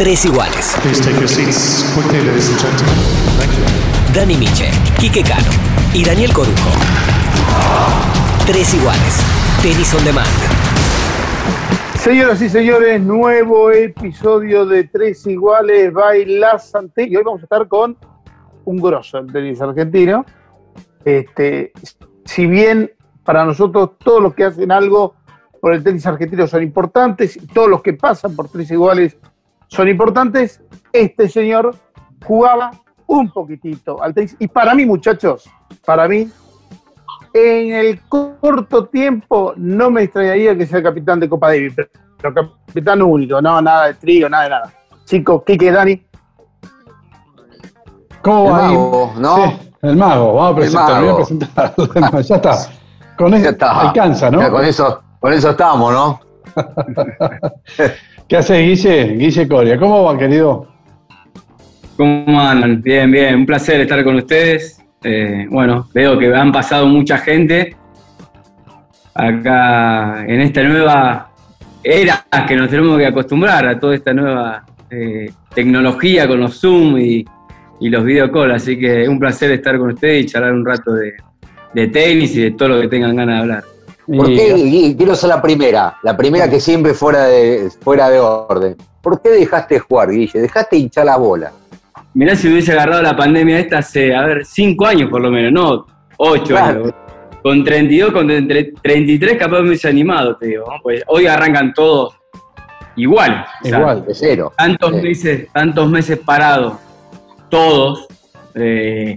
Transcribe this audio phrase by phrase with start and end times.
[0.00, 0.78] Tres iguales.
[0.80, 2.94] Please take your seats quickly, ladies and gentlemen.
[3.36, 4.14] Thank you.
[4.14, 5.50] Dani Miche, Quique Cano
[5.92, 6.70] y Daniel Corujo.
[8.46, 9.20] Tres iguales.
[9.60, 10.26] Tenis on demand.
[11.96, 17.06] Señoras y señores, nuevo episodio de Tres Iguales Baila Santé.
[17.06, 17.98] Y hoy vamos a estar con
[18.64, 20.24] un grosso del tenis argentino.
[21.04, 21.72] Este,
[22.24, 22.90] si bien
[23.22, 25.16] para nosotros todos los que hacen algo
[25.60, 29.18] por el tenis argentino son importantes, todos los que pasan por Tres Iguales
[29.70, 30.60] son importantes,
[30.92, 31.76] este señor
[32.24, 32.72] jugaba
[33.06, 34.36] un poquitito al tenis.
[34.38, 35.48] Y para mí, muchachos,
[35.84, 36.28] para mí,
[37.32, 41.88] en el corto tiempo no me extrañaría que sea capitán de Copa Davis, pero,
[42.20, 42.34] pero
[42.66, 44.72] capitán único, no, nada de trío, nada de nada.
[45.04, 46.04] Chicos, Quique, Dani,
[48.22, 49.36] ¿Cómo El mago, ¿no?
[49.36, 51.04] Sí, el mago, vamos a presentar, mago.
[51.04, 51.66] voy a presentar.
[51.66, 52.56] a los demás, ya está.
[53.16, 54.40] Con eso alcanza, ¿no?
[54.40, 56.20] Ya con eso, con eso estamos, ¿no?
[58.30, 59.16] ¿Qué hace Guille?
[59.16, 60.68] Guille Coria, ¿cómo va, querido?
[61.96, 62.80] ¿Cómo andan?
[62.80, 64.80] Bien, bien, un placer estar con ustedes.
[65.02, 67.74] Eh, bueno, veo que han pasado mucha gente
[69.12, 71.32] acá en esta nueva
[71.82, 76.98] era que nos tenemos que acostumbrar a toda esta nueva eh, tecnología con los Zoom
[76.98, 77.24] y,
[77.80, 80.92] y los videocalls, así que es un placer estar con ustedes y charlar un rato
[80.94, 81.14] de,
[81.74, 83.64] de tenis y de todo lo que tengan ganas de hablar.
[84.16, 88.08] ¿Por Y- qué, Gui- quiero ser la primera, la primera que siempre fuera de, fuera
[88.10, 88.76] de orden.
[89.02, 90.40] ¿Por qué dejaste de jugar, Guille?
[90.40, 91.52] Dejaste hinchar la bola.
[92.14, 95.52] Mirá si hubiese agarrado la pandemia esta hace, a ver, cinco años por lo menos,
[95.52, 95.86] no
[96.16, 96.80] ocho Claro.
[96.84, 96.94] años.
[97.42, 100.66] Con 32, con entre 33 capaz me hubiese animado, te digo.
[100.66, 100.72] ¿no?
[100.82, 102.14] Pues hoy arrancan todos
[102.96, 103.46] igual.
[103.62, 104.04] o sea, Igual.
[104.06, 104.52] De cero.
[104.58, 105.02] tantos Sí.
[105.02, 106.74] meses, tantos meses parados,
[107.48, 108.06] todos,
[108.54, 109.16] eh,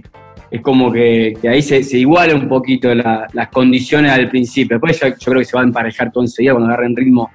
[0.54, 4.76] es como que, ahí se, se iguala un poquito la- las condiciones al principio.
[4.76, 7.28] Después yo, creo que se va a emparejar todo enseguida cuando agarren ritmo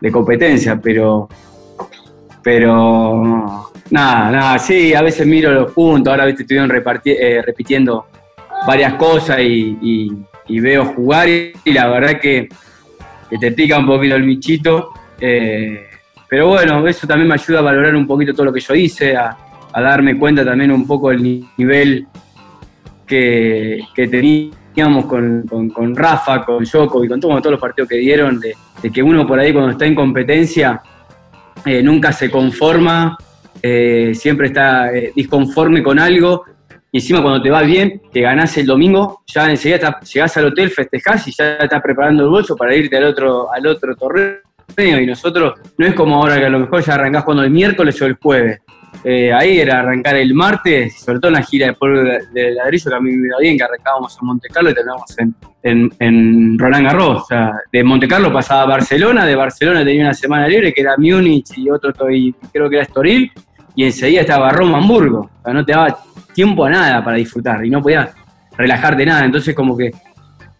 [0.00, 1.28] de competencia, pero
[2.44, 6.70] pero nada, nada, sí, a veces miro los puntos, ahora viste, estuvieron
[7.04, 8.06] eh, repitiendo
[8.64, 10.08] varias cosas y,
[10.48, 12.48] veo jugar y, la verdad que,
[13.40, 14.90] te pica un poquito el bichito.
[15.20, 15.86] eh,
[16.28, 19.16] pero bueno, eso también me ayuda a valorar un poquito todo lo que yo hice,
[19.16, 19.36] a,
[19.72, 22.06] a darme cuenta también un poco ni- nivel
[23.10, 25.42] que, teníamos con,
[25.74, 28.54] con- Rafa, con Joko y con todo- todos los partidos que dieron, de,
[28.90, 30.80] que uno por ahí cuando está en competencia
[31.66, 33.18] eh, nunca se conforma,
[33.62, 36.44] eh, siempre está eh, disconforme con algo.
[36.92, 40.46] Y encima cuando te va bien, que ganás el domingo, ya enseguida está- llegás al
[40.46, 45.00] hotel, festejás y ya estás preparando el bolso para irte al otro, al otro torneo.
[45.00, 48.00] Y nosotros, no es como ahora que a lo mejor ya arrancás cuando el miércoles
[48.02, 48.60] o el jueves.
[49.02, 52.90] Eh, ahí era arrancar el martes, sobre todo en la gira de polvo de ladrillo,
[52.90, 55.90] que a mí me iba bien, que arrancábamos en Monte Carlo y terminábamos en, en,
[55.98, 57.22] en Roland Garros.
[57.22, 60.82] O sea, de Monte Carlo pasaba a Barcelona, de Barcelona tenía una semana libre que
[60.82, 63.32] era Múnich y otro, y creo que era Estoril,
[63.74, 65.30] y enseguida estaba Roma, Hamburgo.
[65.38, 65.96] O sea, no te daba
[66.34, 68.10] tiempo a nada para disfrutar y no podías
[68.56, 69.24] relajarte nada.
[69.24, 69.92] Entonces, como que,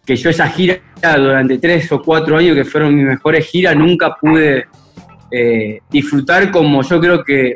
[0.03, 0.79] que yo esa gira
[1.17, 4.65] durante tres o cuatro años, que fueron mis mejores giras, nunca pude
[5.29, 7.55] eh, disfrutar como yo creo que,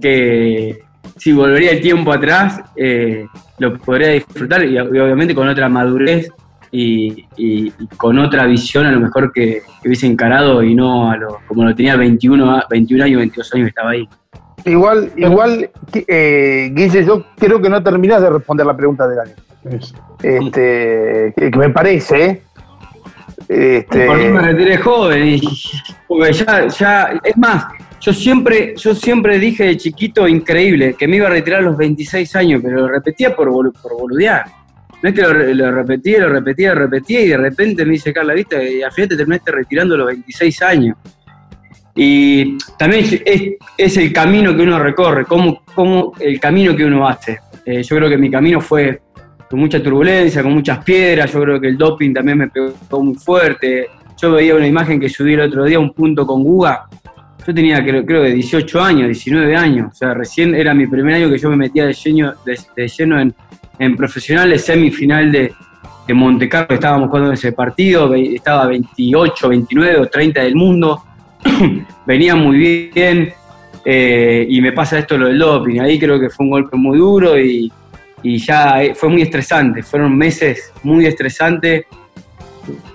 [0.00, 0.78] que
[1.16, 3.26] si volvería el tiempo atrás, eh,
[3.58, 6.28] lo podría disfrutar y, y obviamente con otra madurez
[6.70, 11.10] y, y- y con otra visión a lo mejor que, que hubiese encarado y no
[11.10, 14.08] a lo, como lo tenía 21, a- 21 años, 22 años que estaba ahí.
[14.64, 19.32] igual, igual, eh, Guille, yo creo que no terminás de responder la pregunta de Dani.
[19.70, 22.42] Es- Este, que, que me parece, ¿eh?
[23.48, 25.40] Este, Por mí me retiré joven
[26.32, 27.66] ya, es más,
[28.00, 31.76] yo siempre, yo siempre dije de chiquito increíble que me iba a retirar a los
[31.76, 34.44] 26 años, pero lo repetía por, bolu- por boludear.
[35.02, 37.92] No es que lo, re- lo repetía, lo repetía, lo repetía y de repente me
[37.92, 40.96] dice Carla, viste, y al final te terminaste retirando a los 26 años.
[41.94, 47.06] Y también es, es el camino que uno recorre, cómo, cómo el camino que uno
[47.08, 47.38] hace.
[47.64, 49.00] Eh, yo creo que mi camino fue
[49.48, 51.32] con mucha turbulencia, con muchas piedras.
[51.32, 53.88] Yo creo que el doping también me pegó muy fuerte.
[54.20, 56.86] Yo veía una imagen que subí el otro día, un punto con Guga.
[57.46, 59.88] Yo tenía creo, creo que 18 años, 19 años.
[59.92, 62.88] O sea, recién era mi primer año que yo me metía de lleno, de, de
[62.88, 63.34] lleno en,
[63.78, 65.52] en profesionales, semifinal de,
[66.08, 66.74] de Monte Carlo.
[66.74, 71.04] Estábamos jugando ese partido, estaba 28, 29 o 30 del mundo.
[72.06, 72.56] Venía muy
[72.92, 73.32] bien.
[73.84, 75.78] eh, y me pasa esto lo del doping.
[75.80, 77.70] Ahí creo que fue un golpe muy duro y,
[78.34, 79.82] y ya eh, fue muy estresante.
[79.82, 81.84] Fueron meses muy estresantes.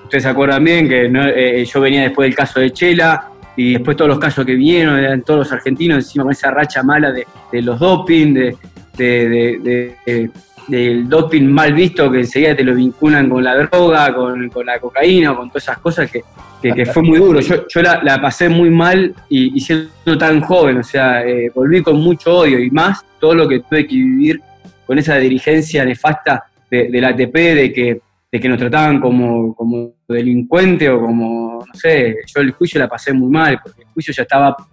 [0.04, 3.96] Ustedes se acuerdan bien que eh, yo venía después del caso de Chela y después
[3.96, 7.26] todos los casos que vinieron, eran todos los argentinos encima con esa racha mala de,
[7.62, 8.58] los doping, de,
[8.98, 10.30] de, de- de- de-
[10.68, 14.80] del doping mal visto que enseguida te lo vinculan con la droga, con, con la
[14.80, 16.22] cocaína, con todas esas cosas que,
[16.62, 17.40] que- fue muy duro.
[17.40, 21.98] Yo, la pasé muy mal y, y siendo tan joven, o sea, eh, volví con
[22.00, 24.42] mucho odio y más todo lo que tuve que vivir
[24.92, 29.94] con esa dirigencia nefasta de, del ATP, de que, de que nos trataban como, como
[30.06, 34.14] delincuente o como, no sé, yo el juicio la pasé muy mal, porque el juicio
[34.14, 34.66] ya estaba, o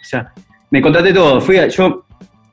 [0.00, 0.32] sea,
[0.70, 2.06] me contraté todo, fui a- yo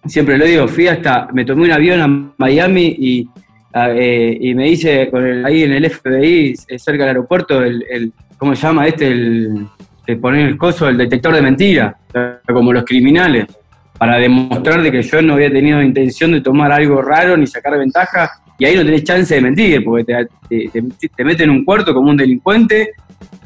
[0.06, 3.30] siempre lo digo, fui hasta, me tomé un avión a Miami y,
[3.74, 8.12] eh, y me hice con el- ahí en el FBI, eh, cerca del aeropuerto, el,
[8.38, 9.08] ¿cómo se llama este?
[9.08, 9.66] El,
[10.08, 11.96] el poner el coso, el detector de mentiras,
[12.46, 13.46] como los criminales,
[13.98, 17.78] para demostrar de que yo no había tenido intención de tomar algo raro ni sacar
[17.78, 20.28] ventaja, y ahí no tenés chance de mentir, porque te,
[20.70, 22.92] te, te- te meten en un cuarto como un delincuente,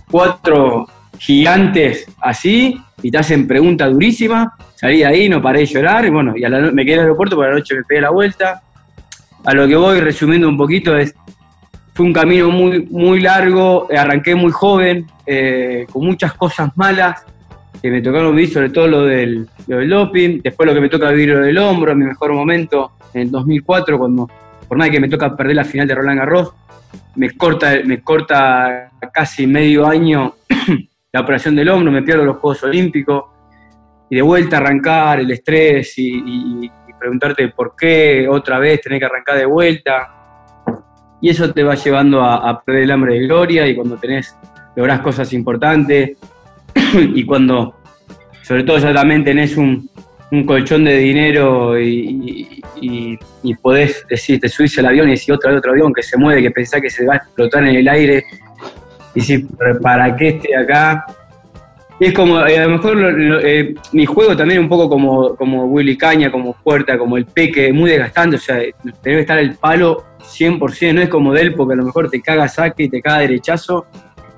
[0.10, 6.06] cuatro gigantes así, y te hacen preguntas durísimas, salí de ahí, no paré de llorar,
[6.06, 8.02] y bueno, y a la me quedé en el aeropuerto, por la noche me pegué
[8.02, 8.62] la vuelta.
[9.46, 11.16] A lo que voy resumiendo un poquito es,
[11.94, 17.24] fue un camino muy, muy largo, arranqué muy joven, eh, con muchas cosas malas,
[17.82, 20.90] que me tocaron vivir, sobre todo lo del, lo del doping, después lo que me
[20.90, 24.30] toca vivir lo del hombro, mi mejor momento, en el 2004, cuando,
[24.68, 26.54] por más que me toca perder la final de Roland Garros,
[27.16, 30.36] me corta, me corta casi medio año
[31.12, 33.26] la operación del hombro, me pierdo los Juegos Olímpicos,
[34.10, 39.38] y de vuelta arrancar, el estrés y, preguntarte por qué otra vez tener que arrancar
[39.38, 40.16] de vuelta.
[41.22, 44.36] Y eso te va llevando a, a perder el hambre de gloria y cuando tenés,
[44.76, 46.18] lográs cosas importantes
[47.16, 47.76] y cuando,
[48.44, 49.90] sobre todo ya también tenés un,
[50.32, 53.20] un colchón de dinero y, y-
[53.62, 56.52] podés decir, te subís al avión y decís otra otro avión que se mueve, que
[56.52, 58.24] pensás que se va a explotar en el aire
[59.16, 59.46] y decís,
[59.82, 61.06] ¿para qué esté acá?
[62.00, 65.98] Es como, eh, a lo mejor eh, mi juego también un poco como, como Willy
[65.98, 68.62] Caña, como Puerta, como el Peque, muy desgastante, o sea,
[69.02, 72.48] debe estar el palo 100%, no es como Del, porque a lo mejor te caga
[72.48, 73.88] saque y te caga derechazo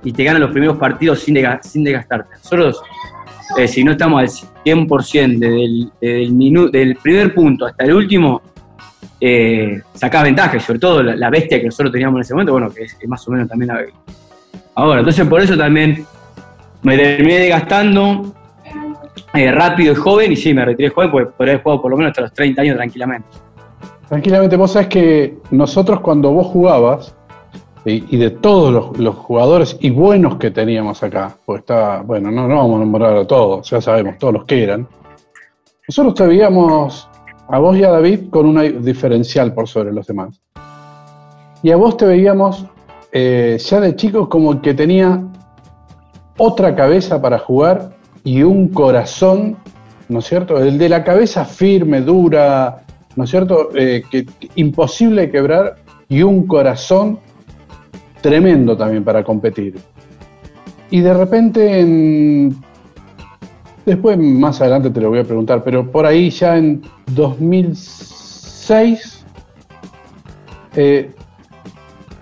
[0.04, 2.36] y te ganan los primeros partidos sin, sin desgastarte.
[2.38, 2.82] Nosotros,
[3.58, 5.64] eh, si no estamos al 100% desde
[6.02, 8.42] el, del primer punto hasta el último,
[9.22, 12.84] eh, sacás ventaja, sobre todo la, bestia que nosotros teníamos en ese momento, bueno, que
[12.84, 13.86] es, es más o menos también la,
[14.76, 15.00] ahora.
[15.00, 16.06] Entonces, por eso también
[16.82, 18.34] me terminé desgastando
[19.34, 21.98] eh, rápido y joven, y sí, me retiré joven, porque podría haber jugado por lo
[21.98, 23.28] menos hasta los 30 años tranquilamente.
[24.08, 27.16] Tranquilamente, vos sabés que nosotros cuando vos jugabas,
[27.86, 32.48] y, de todos los, los jugadores y buenos que teníamos acá, pues está, bueno, no,
[32.48, 34.88] no vamos a nombrar a todos, ya sabemos todos los que eran,
[35.88, 37.10] nosotros te veíamos
[37.48, 40.40] a vos y a David con una diferencial por sobre los demás.
[41.64, 42.66] Y a vos te veíamos
[43.12, 45.24] eh, ya de chicos como que tenía
[46.38, 47.92] otra cabeza para jugar
[48.24, 49.58] y un corazón,
[50.10, 50.60] ¿no es cierto?
[50.60, 52.84] El de la cabeza firme, dura,
[53.16, 53.70] ¿no es cierto?
[53.74, 55.76] Eh, que imposible de quebrar
[56.08, 57.20] y un corazón
[58.22, 59.76] tremendo también para competir.
[60.92, 62.56] Y de repente, en-
[63.86, 66.82] después más adelante te lo voy a preguntar, pero por ahí ya en
[67.14, 69.26] 2006
[70.76, 71.12] eh,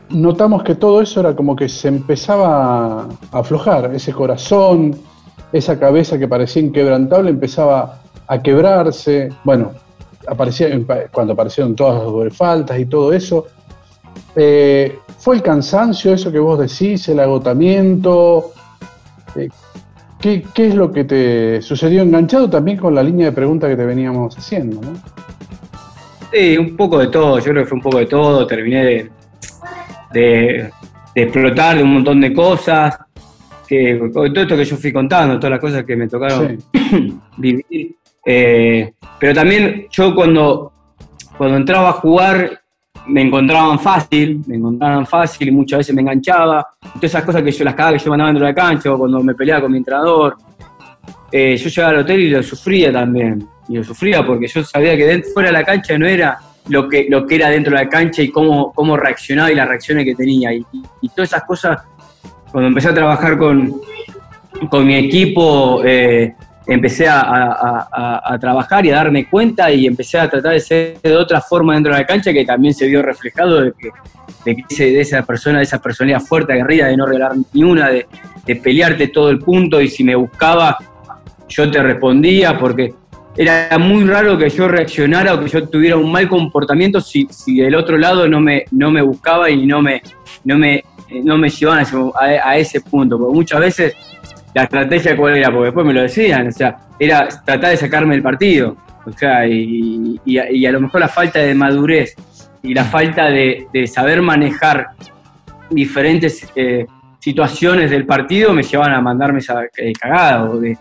[0.10, 4.96] notamos que todo eso era como que se empezaba a aflojar, ese corazón,
[5.52, 9.72] esa cabeza que parecía inquebrantable empezaba a quebrarse, bueno,
[10.28, 10.70] aparecía,
[11.12, 13.46] cuando aparecieron todas las faltas y todo eso,
[14.36, 18.52] eh, ¿fue el cansancio, eso que vos decís, el agotamiento?
[19.36, 19.50] Eh,
[20.20, 23.76] ¿qué, qué es lo que te sucedió enganchado también con la línea de preguntas que
[23.76, 24.82] te veníamos haciendo?
[24.82, 24.98] ¿no?
[26.32, 29.10] Sí, un poco de todo, yo creo que fue un poco de todo, terminé de,
[30.14, 30.70] de-
[31.16, 32.96] de explotar de un montón de cosas,
[33.68, 37.20] que todo esto que yo fui contando, todas las cosas que me tocaron Sí.
[37.38, 37.96] vivir.
[38.26, 40.72] Eh, pero también yo cuando,
[41.38, 42.62] cuando entraba a jugar
[43.08, 46.68] me encontraban fácil, me encontraban fácil y muchas veces me enganchaba.
[46.82, 48.98] Todas esas cosas que yo las cagaba que yo mandaba dentro de la cancha o
[48.98, 50.38] cuando me peleaba con mi entrenador.
[51.32, 53.48] Eh, yo llegaba al hotel y lo sufría también.
[53.70, 56.38] Y lo sufría porque yo sabía que fuera de la cancha no era
[56.70, 59.68] lo que, lo que era dentro de la cancha y cómo, cómo reaccionaba y las
[59.68, 60.54] reacciones que tenía.
[60.54, 60.64] Y
[61.16, 61.80] todas esas cosas,
[62.52, 63.82] cuando empecé a trabajar con,
[64.70, 66.34] con mi equipo, eh,
[66.68, 71.02] empecé a, a- a- trabajar y a darme cuenta y empecé a tratar de ser
[71.02, 73.90] de otra forma dentro de la cancha que también se vio reflejado de que,
[74.46, 78.06] de, de esa persona, de esa personalidad fuerte, aguerrida, de no regalar ni una, de,
[78.46, 80.78] de pelearte todo el punto y si me buscaba
[81.50, 82.94] yo te respondía porque
[83.38, 87.58] era muy raro que yo reaccionara o que yo tuviera un mal comportamiento si, si
[87.60, 90.02] del otro lado no me, no me buscaba y no me,
[90.44, 90.84] no me,
[91.24, 91.86] no me llevaban
[92.44, 93.18] a ese punto.
[93.18, 93.94] Porque muchas veces
[94.58, 98.16] la estrategia cuál era, porque después me lo decían, o sea, era tratar de sacarme
[98.16, 98.76] el partido.
[99.06, 100.20] O sea, y,
[100.66, 102.16] a lo mejor la falta de madurez
[102.64, 104.88] y la falta de, saber manejar
[105.70, 106.88] diferentes eh,
[107.20, 110.78] situaciones del partido me llevan a mandarme esa eh, cagada o de,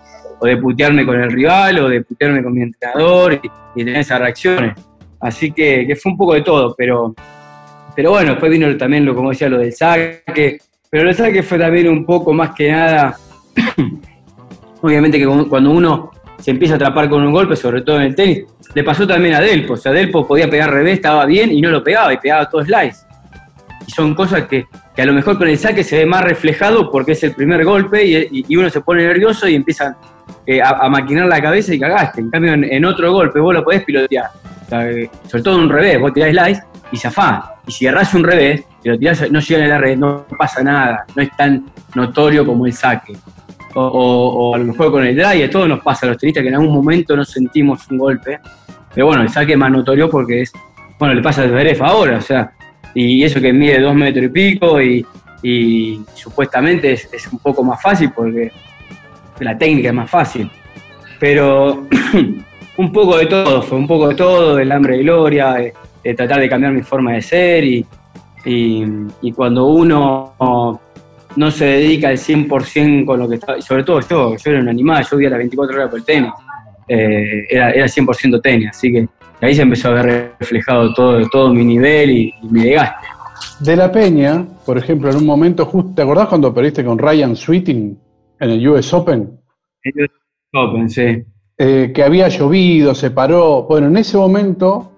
[0.60, 4.74] putearme con el rival o de putearme con mi entrenador y, y tener esas reacciones.
[5.20, 7.14] Así que, que fue un poco de todo, pero,
[7.94, 11.58] pero bueno, después vino también, lo, como decía, lo del saque, pero el saque fue
[11.58, 13.16] también un poco más que nada,
[14.82, 18.14] obviamente que cuando uno se empieza a atrapar con un golpe, sobre todo en el
[18.14, 18.44] tenis,
[18.74, 21.70] le pasó también a Delpo, o sea, Delpo podía pegar revés, estaba bien y no
[21.70, 23.06] lo pegaba, y pegaba todo slice.
[23.86, 27.12] Y son cosas que, a lo mejor con el saque se ve más reflejado porque
[27.12, 29.96] es el primer golpe y, uno se pone nervioso y empieza
[30.46, 32.20] eh, a, a maquinar la cabeza y cagaste.
[32.20, 34.30] En cambio, en, otro golpe vos lo podés pilotear.
[34.70, 37.44] O eh, sobre todo en un revés, vos tirás slice y zafás.
[37.66, 40.62] Y si agarrás un revés, y lo tirás, no llega en la red, no pasa
[40.62, 41.04] nada.
[41.14, 43.16] No es tan notorio como el saque.
[43.78, 46.18] O, o- o a lo mejor con el drive, a todos nos pasa a los
[46.18, 48.40] tenistas que en algún momento no sentimos un golpe.
[48.94, 50.52] Pero bueno, el saque es más notorio porque es,
[50.98, 52.52] bueno, le pasa a Zverev ahora, o sea,
[52.94, 55.04] y eso que mide dos metros y pico y,
[56.14, 58.50] supuestamente es, un poco más fácil porque
[59.40, 60.50] la técnica es más fácil.
[61.20, 61.86] Pero
[62.78, 65.52] un poco de todo, fue un poco de todo, el hambre de gloria,
[66.02, 70.80] de, tratar de cambiar mi forma de ser y cuando uno
[71.36, 74.60] no se dedica al 100% con lo que está, y sobre todo yo, yo era
[74.60, 76.30] un animal, yo vivía las 24 horas por el tenis,
[76.88, 79.08] eh, era, era 100% tenis, así que
[79.40, 83.06] ahí se empezó a ver reflejado todo, todo mi nivel y, y mi desgaste.
[83.60, 87.36] De la Peña, por ejemplo, en un momento justo, ¿te acordás cuando perdiste con Ryan
[87.36, 87.98] Sweeting
[88.40, 89.30] en el US Open?
[90.52, 91.26] Yo pensé,
[91.58, 93.62] Eh, que había llovido, se paró.
[93.62, 94.92] Bueno, en ese momento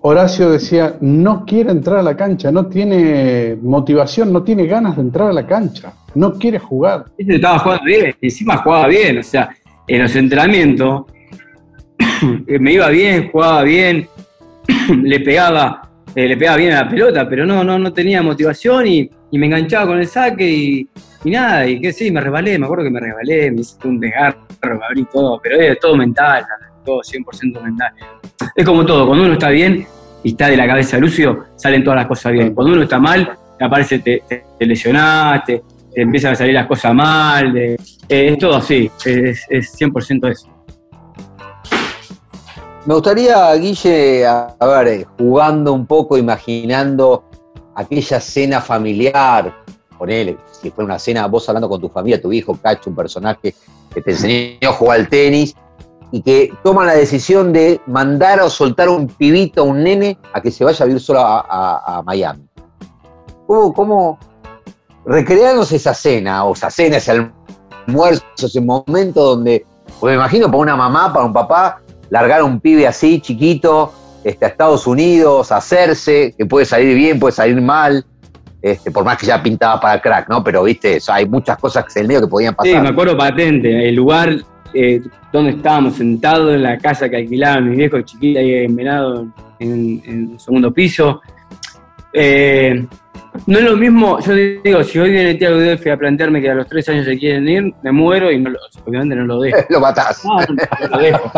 [0.00, 5.02] Horacio decía, no quiere entrar a la cancha, no tiene motivación, no tiene ganas de
[5.02, 7.06] entrar a la cancha, no quiere jugar.
[7.16, 9.50] Estaba jugando bien, encima jugaba bien, o sea,
[9.86, 11.06] en los entrenamientos
[12.46, 14.08] me iba bien, jugaba bien,
[15.02, 18.86] le pegaba, eh, le pegaba bien a la pelota, pero no, no, no tenía motivación
[18.86, 20.88] y, y me enganchaba con el saque y,
[21.24, 23.98] y nada, y que sí, me resbalé, me acuerdo que me resbalé, me hice un
[23.98, 26.44] desgarro, me abrí todo, pero es todo mental,
[26.88, 27.92] todo 100% mental.
[28.54, 29.86] Es como todo, cuando uno está bien
[30.24, 32.54] y está de la cabeza lúcido, salen todas las cosas bien.
[32.54, 36.66] Cuando uno está mal, aparece, te, te, te lesionás, te, te empiezan a salir las
[36.66, 37.76] cosas mal, eh,
[38.08, 40.48] es todo así, es, es 100% eso.
[42.86, 47.24] Me gustaría, Guille, a, a ver, eh, jugando un poco, imaginando
[47.74, 49.54] aquella cena familiar,
[49.98, 53.54] ponele, si fuera una cena, vos hablando con tu familia, tu hijo, Cacho, un personaje
[53.92, 55.54] que te enseñó a jugar al tenis,
[56.10, 60.50] y que toman la decisión de mandar o soltar un pibito, un nene, a que
[60.50, 62.44] se vaya a vivir solo a, a- a Miami.
[63.46, 64.18] ¿Cómo, cómo
[65.04, 67.12] recrearnos esa cena, o esa cena, ese
[67.86, 69.64] almuerzo, ese momento donde,
[70.00, 73.92] pues me imagino para una mamá, para un papá, largar a un pibe así, chiquito,
[74.24, 78.04] este, a Estados Unidos, hacerse, que puede salir bien, puede salir mal,
[78.60, 80.42] este, por más que ya pintaba para crack, ¿no?
[80.42, 82.82] Pero, viste, o sea, hay muchas cosas en el medio que podían Sí, pasar.
[82.82, 84.36] me acuerdo patente, el lugar
[84.74, 85.00] eh,
[85.32, 89.26] donde estábamos sentados en la casa que alquilaban mis viejos chiquitos ahí en Venado,
[89.58, 91.20] en, en el segundo piso.
[92.12, 92.86] Eh,
[93.46, 96.54] no es lo mismo, yo digo, si hoy viene tío Delphi a plantearme que a
[96.54, 99.58] los tres años se quieren ir, me muero y no lo- obviamente no lo dejo.
[99.70, 100.24] Lo matás.
[100.24, 101.30] No, no lo dejo.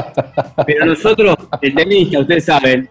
[0.67, 2.89] Pero nosotros, el tenista, ustedes saben,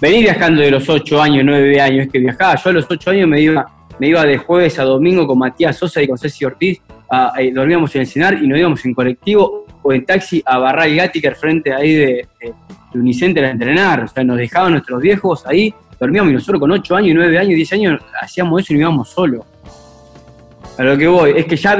[0.00, 2.54] venir viajando de los 8 años, 9 años, es que viajaba.
[2.56, 3.66] Yo a los 8 años me iba,
[3.98, 7.50] me iba de jueves a domingo con Matías Sosa y con Ceci Ortiz, a- eh,
[7.52, 11.32] dormíamos en el cenar y nos íbamos en colectivo o en taxi a Barral Gática,
[11.34, 12.54] frente ahí de, de,
[12.94, 14.04] Unicenter a entrenar.
[14.04, 17.54] O sea, nos dejaban nuestros viejos ahí, dormíamos y nosotros con 8 años, 9 años,
[17.56, 19.44] 10 años hacíamos eso y nos íbamos solos.
[20.78, 21.76] A lo que voy, es que ya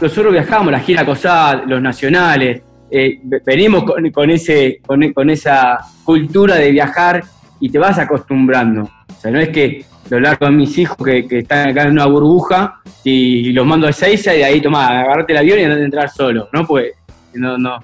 [0.00, 6.54] nosotros viajamos, la gira COSAD, los nacionales, eh, ve- venimos con, ese, con, esa cultura
[6.54, 7.22] de viajar
[7.60, 8.82] y te vas acostumbrando.
[8.82, 11.90] O sea, no es que lo largo a mis hijos que, que están acá en
[11.90, 15.64] una burbuja y, los mando a Seiza y de ahí tomá, agarrate el avión y
[15.64, 16.66] andate a entrar solo, ¿no?
[16.66, 16.92] Pues
[17.38, 17.78] no, no.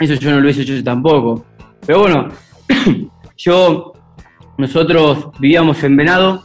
[0.00, 1.44] Eso yo no lo hice yo tampoco.
[1.86, 2.28] Pero bueno,
[3.36, 3.92] yo,
[4.58, 6.44] nosotros vivíamos en Venado,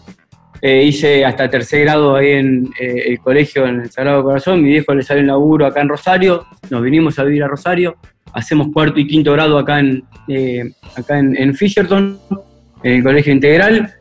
[0.62, 4.70] eh, hice hasta tercer grado ahí en eh, el colegio en el Sagrado Corazón, mi
[4.70, 7.98] viejo le sale un laburo acá en Rosario, nos vinimos a vivir a Rosario,
[8.34, 12.20] hacemos cuarto y quinto grado acá en, eh, acá en, en Fisherton,
[12.82, 13.94] en el colegio integral,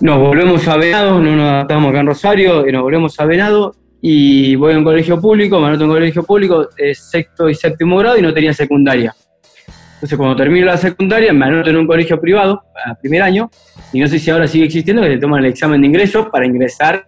[0.00, 3.74] nos volvemos a Venado, no nos adaptamos acá en Rosario, y nos volvemos a Venado,
[4.02, 7.54] y voy a un colegio público, me anoto en un colegio público, eh, sexto y
[7.54, 9.14] séptimo grado, y no tenía secundaria.
[9.94, 13.50] Entonces, cuando termino la secundaria, me anoto en un colegio privado, a primer año,
[13.92, 16.46] y no sé si ahora sigue existiendo, que te toman el examen de ingreso para
[16.46, 17.04] ingresar,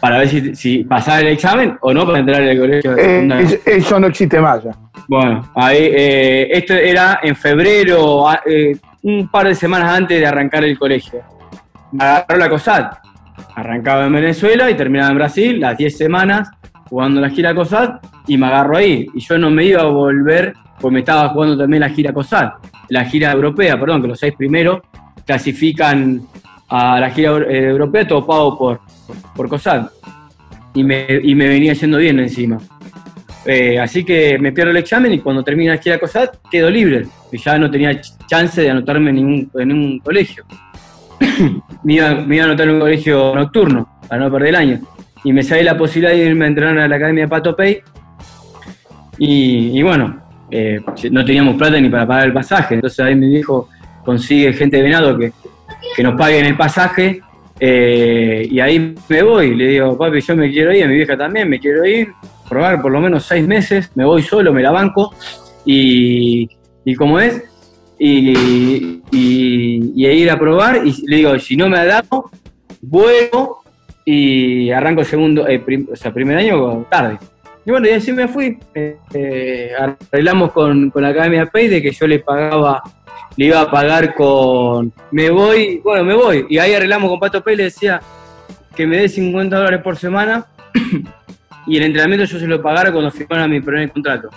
[0.00, 3.00] para ver si, si pasar el examen o no para entrar en el colegio de
[3.02, 3.46] Eh, secundaria.
[3.46, 4.70] eso- eso no existe más ya.
[5.08, 10.26] Bueno, ahí, eh, esto era en febrero, a- eh, un par de semanas antes de
[10.26, 11.20] arrancar el colegio.
[11.92, 12.94] Me agarró la COSAT.
[13.54, 16.50] Arrancaba en Venezuela y terminaba en Brasil, las 10 semanas
[16.88, 19.06] jugando la gira COSAT y me agarró ahí.
[19.14, 22.54] Y yo no me iba a volver porque me estaba jugando también la gira COSAT,
[22.88, 24.80] la gira europea, perdón, que los seis primeros
[25.26, 26.20] clasifican
[26.68, 28.80] a la gira eh, europea, todo pago por,
[29.34, 29.90] por COSAT.
[30.74, 32.58] Y me, y me venía yendo bien encima.
[33.46, 37.06] Eh, así que me pierdo el examen y cuando termina la gira COSAT quedo libre.
[37.32, 40.44] Y ya no tenía ch- chance de anotarme en ningún, en un colegio.
[41.84, 44.80] me, iba, me iba a anotar en un colegio nocturno para no perder el año.
[45.22, 47.82] Y me sale la posibilidad de irme a entrenar a la academia de Pato Pay.
[49.18, 52.76] Y, bueno, eh, no teníamos plata ni para pagar el pasaje.
[52.76, 53.68] Entonces ahí mi viejo
[54.04, 55.32] consigue gente de venado que,
[55.94, 57.20] que nos paguen el pasaje.
[57.60, 59.54] eh, y ahí me voy.
[59.54, 62.08] Le digo, papi, yo me quiero ir, a mi vieja también, me quiero ir.
[62.48, 65.14] Probar por lo menos seis meses, me voy solo, me la banco.
[65.66, 66.48] Y,
[66.84, 67.44] y como es,
[68.00, 70.80] y, y, y ir a probar.
[70.84, 72.30] Y le digo, si no me adapto,
[72.80, 73.62] vuelvo
[74.04, 77.18] y arranco segundo, eh, o sea, primer año tarde.
[77.64, 78.58] Y bueno, y así me fui.
[78.74, 79.72] Eh,
[80.10, 82.82] arreglamos con, con la Academia Pay de que yo le pagaba,
[83.36, 84.92] le iba a pagar con.
[85.10, 86.46] Me voy, bueno, me voy.
[86.48, 88.00] Y ahí arreglamos con Pato Pay, le decía
[88.74, 90.46] que me dé 50 dólares por semana
[91.66, 94.30] y el entrenamiento yo se lo pagara cuando firmara mi primer contrato.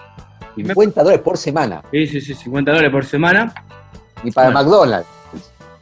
[0.55, 1.81] 50 dólares por semana.
[1.91, 3.53] Sí, sí, sí, 50 dólares por semana.
[4.23, 4.59] Y para Bueno.
[4.63, 5.07] McDonald's.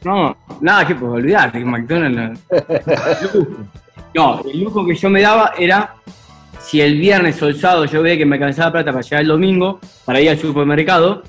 [0.04, 2.40] No, nada que pues olvidar, que McDonald's.
[4.14, 5.94] No, el lujo que yo me daba era
[6.60, 9.28] si el viernes o el sábado yo veía que me alcanzaba plata para llegar el
[9.28, 11.22] domingo, para ir al supermercado,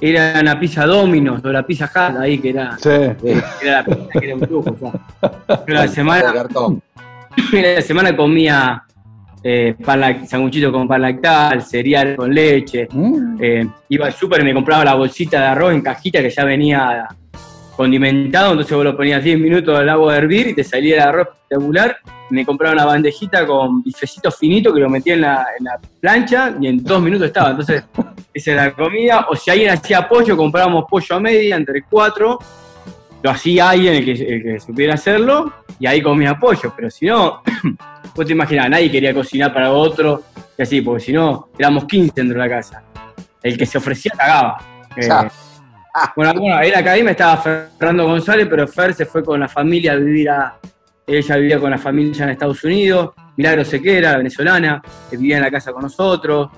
[0.00, 2.88] era una pizza Domino's o la pizza Hut ahí que era, Sí.
[2.90, 3.14] era
[3.62, 4.70] la pizza que era un lujo.
[4.70, 5.62] o sea.
[5.68, 6.32] La semana,
[7.52, 8.82] la semana comía
[9.46, 9.76] eh,
[10.26, 13.36] sanguchito con pan lactal, cereal con leche, Mm.
[13.40, 16.44] eh, iba al súper y me compraba la bolsita de arroz en cajita que ya
[16.44, 17.06] venía
[17.76, 21.02] condimentado, entonces vos lo ponías 10 minutos al agua a hervir y te salía el
[21.02, 21.96] arroz espectacular.
[22.30, 26.54] Me compraba una bandejita con bifecito finito que lo metía en la, en la plancha
[26.60, 27.50] y en dos minutos estaba.
[27.50, 27.84] Entonces,
[28.32, 29.26] esa era la comida.
[29.28, 32.38] O si alguien hacía pollo, comprábamos pollo a media entre cuatro.
[33.22, 36.72] Lo hacía alguien el que, el que supiera hacerlo y ahí comía pollo.
[36.74, 37.42] Pero si no,
[38.14, 40.22] vos te imaginás, nadie quería cocinar para otro
[40.56, 42.82] y así, porque si no, éramos 15 dentro de la casa.
[43.42, 44.58] El que se ofrecía cagaba.
[44.96, 45.08] Eh,
[46.16, 49.92] bueno, bueno, en la academia estaba Fernando González, pero Fer se fue con la familia
[49.92, 50.58] a vivir a.
[51.06, 53.12] Ella vivía con la familia en Estados Unidos.
[53.36, 56.48] Milagro Sequera, venezolana, que vivía en la casa con nosotros.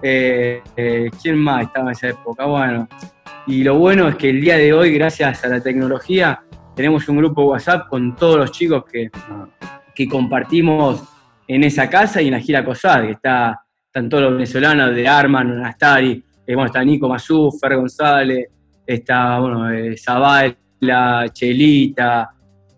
[0.00, 2.44] Eh, eh, ¿Quién más estaba en esa época?
[2.44, 2.86] Bueno,
[3.46, 6.42] y lo bueno es que el día de hoy, gracias a la tecnología,
[6.76, 9.10] tenemos un grupo WhatsApp con todos los chicos que,
[9.98, 11.02] que compartimos
[11.48, 15.08] en esa casa y en la gira COSAD, que está, están todos los venezolanos de
[15.08, 18.46] Arman, Nastari, eh, bueno, está Nico Mazú, Fer González,
[18.86, 22.30] está, bueno, eh, Zavala, Chelita,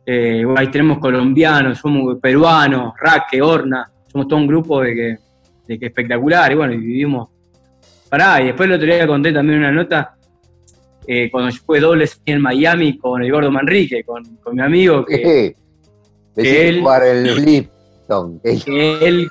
[0.06, 5.18] eh, ahí tenemos colombianos, somos peruanos, Raque, Horna, somos todo un grupo de que,
[5.68, 7.28] de que espectacular, y bueno, y vivimos.
[8.08, 10.16] Pará, y después el otro día conté también una nota,
[11.06, 15.04] eh, cuando yo fue doble en Miami con el Gordo Manrique, con, con mi amigo,
[15.04, 15.54] que,
[16.68, 18.40] Él- jugar el Lipton.
[18.64, 19.28] Que él,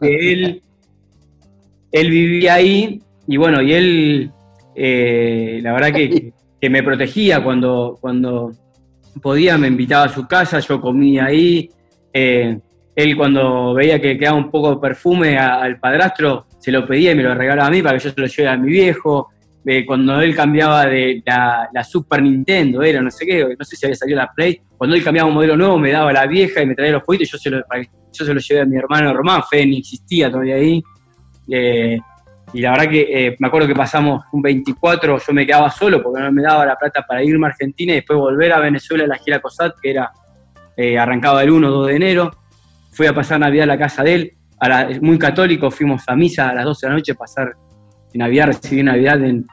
[0.00, 0.62] que él,
[1.92, 4.30] él vivía ahí y bueno, y él,
[4.74, 8.52] eh, la verdad que, que me protegía cuando, cuando
[9.22, 11.70] podía, me invitaba a su casa, yo comía ahí.
[12.12, 12.58] eh,
[12.96, 17.12] él cuando veía que quedaba un poco de perfume a- al padrastro, se lo pedía
[17.12, 19.28] y me lo regalaba a mí para que yo se lo lleve a mi viejo.
[19.66, 23.84] Eh, cuando él cambiaba de la, Super Nintendo, era no sé qué, no sé si
[23.84, 26.66] había salido la Play, cuando él cambiaba un modelo nuevo me daba la vieja y
[26.66, 28.76] me traía los juguetes yo se lo, para que yo se lo llevé a mi
[28.76, 30.82] hermano Román, Fede ni existía todavía ahí.
[31.50, 31.98] Eh,
[32.52, 36.02] y la verdad que eh, me acuerdo que pasamos un 24, yo me quedaba solo
[36.02, 39.04] porque no me daba la plata para irme a Argentina y después volver a Venezuela
[39.04, 40.10] a la gira COSAT, que era
[40.98, 42.30] arrancaba el 1 o 2 de enero.
[42.90, 46.48] Fui a pasar Navidad a la casa de él, a muy católico, fuimos a misa
[46.48, 47.54] a las 12 de la noche, pasar
[48.18, 49.46] Navidad, recibí Navidad en,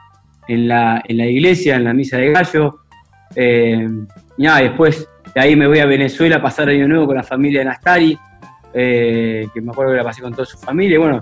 [0.48, 2.80] en la, en la iglesia, en la misa de gallo.
[3.36, 3.88] Eh,
[4.36, 7.66] después de ahí me voy a Venezuela a pasar Año Nuevo con la familia de
[7.66, 8.18] Nastari,
[8.74, 11.20] eh, que me acuerdo que la pasé con toda su familia, bueno,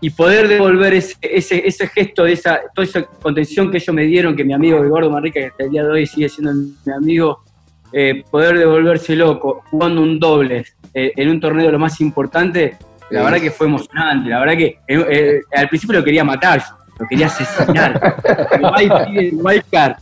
[0.00, 4.04] y poder devolver ese, ese, ese gesto, de esa, toda esa contención que ellos me
[4.04, 6.92] dieron, que mi amigo Eduardo Manrique, que hasta el día de hoy sigue siendo mi
[6.92, 7.44] amigo,
[7.92, 10.64] eh, poder devolvérselo co- jugando un doble
[10.94, 12.76] eh, en un torneo lo más importante,
[13.12, 16.62] la verdad que fue emocionante, la verdad que eh, eh, al principio lo quería matar,
[16.98, 18.16] lo quería asesinar.
[19.32, 19.96] Wildcard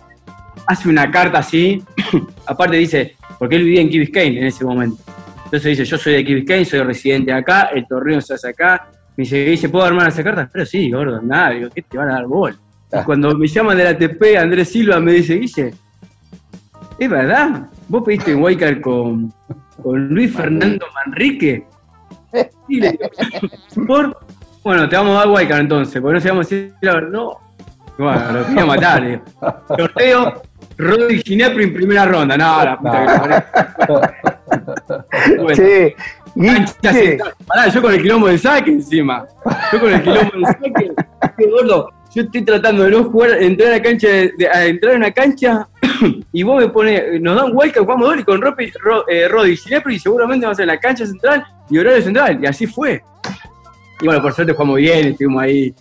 [0.66, 1.82] hace una carta así,
[2.46, 5.02] aparte dice, porque él vivía en Key Biscayne en ese momento.
[5.44, 8.88] Entonces dice, yo soy de Key Biscayne, soy residente acá, el torneo se hace acá,
[9.16, 10.48] Me dice, dice, ¿puedo armar esa carta?
[10.52, 12.56] Pero sí, gordo, nada, digo, ¿qué te van a dar bol?
[12.92, 13.02] Ah.
[13.04, 15.74] Cuando me llaman del ATP, Andrés Silva me dice, Guille,
[16.98, 17.68] ¿es verdad?
[17.88, 19.32] ¿Vos pediste un Wildcard con,
[19.82, 21.64] con Luis Fernando Manrique?
[22.68, 23.10] Y le digo,
[23.86, 24.16] ¿por?
[24.62, 27.08] Bueno, te vamos a dar Wildcard entonces, porque no sabemos si la verdad.
[27.10, 27.38] No.
[27.98, 29.22] Bueno, lo quería matar, digo.
[29.76, 30.42] Sorteo,
[30.78, 32.36] Rodri en primera ronda.
[32.38, 33.42] No, la puta que lo parió.
[35.42, 35.62] Bueno.
[36.36, 37.34] Cancha central.
[37.46, 39.26] Pará, yo con el quilombo del saque encima.
[39.72, 40.72] Yo con el quilombo del saque.
[41.36, 44.64] qué gordo, yo estoy tratando de no jugar, entrar a la cancha, de, de- a
[44.66, 45.68] entrar en una cancha
[46.32, 49.98] y vos me pones, nos dan Wildcard, jugamos doble con Ropi, Ro, eh, Ginepri y
[49.98, 52.38] seguramente vamos a ser la cancha central y horario central.
[52.42, 53.02] Y así fue.
[54.00, 55.74] Y bueno, por suerte jugamos bien, estuvimos ahí.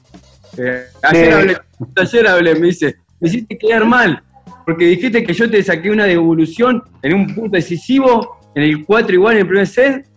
[0.57, 1.57] Eh, ayer, hablé,
[1.95, 4.21] ayer hablé, me dice, me hiciste quedar mal,
[4.65, 9.13] porque dijiste que yo te saqué una devolución en un punto decisivo, en el 4
[9.13, 10.07] igual en el primer set,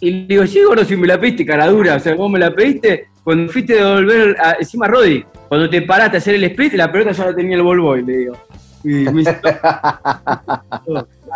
[0.00, 2.38] y le digo, sí, gordo, si me la pediste, cara dura, o sea, vos me
[2.38, 6.36] la pediste cuando fuiste a devolver a- encima a Rodri, cuando te paraste a hacer
[6.36, 8.36] el split, la pelota ya la tenía el ball boy, le digo.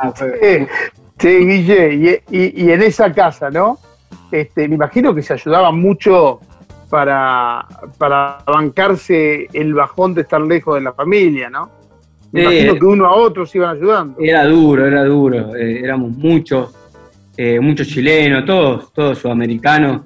[0.03, 1.94] Ah, che, Guille,
[2.31, 3.79] y, y- y en esa casa, ¿no?
[4.31, 6.40] Este, me imagino que se ayudaban mucho
[6.88, 7.66] para,
[7.98, 11.68] para bancarse el bajón de estar lejos de la familia, ¿no?
[12.33, 12.46] Me Sí.
[12.46, 14.16] imagino que uno a otro se iban ayudando.
[14.20, 15.55] Era duro, era duro.
[15.57, 16.72] eh, éramos muchos,
[17.37, 20.03] eh, muchos chilenos, todos, todos sudamericanos.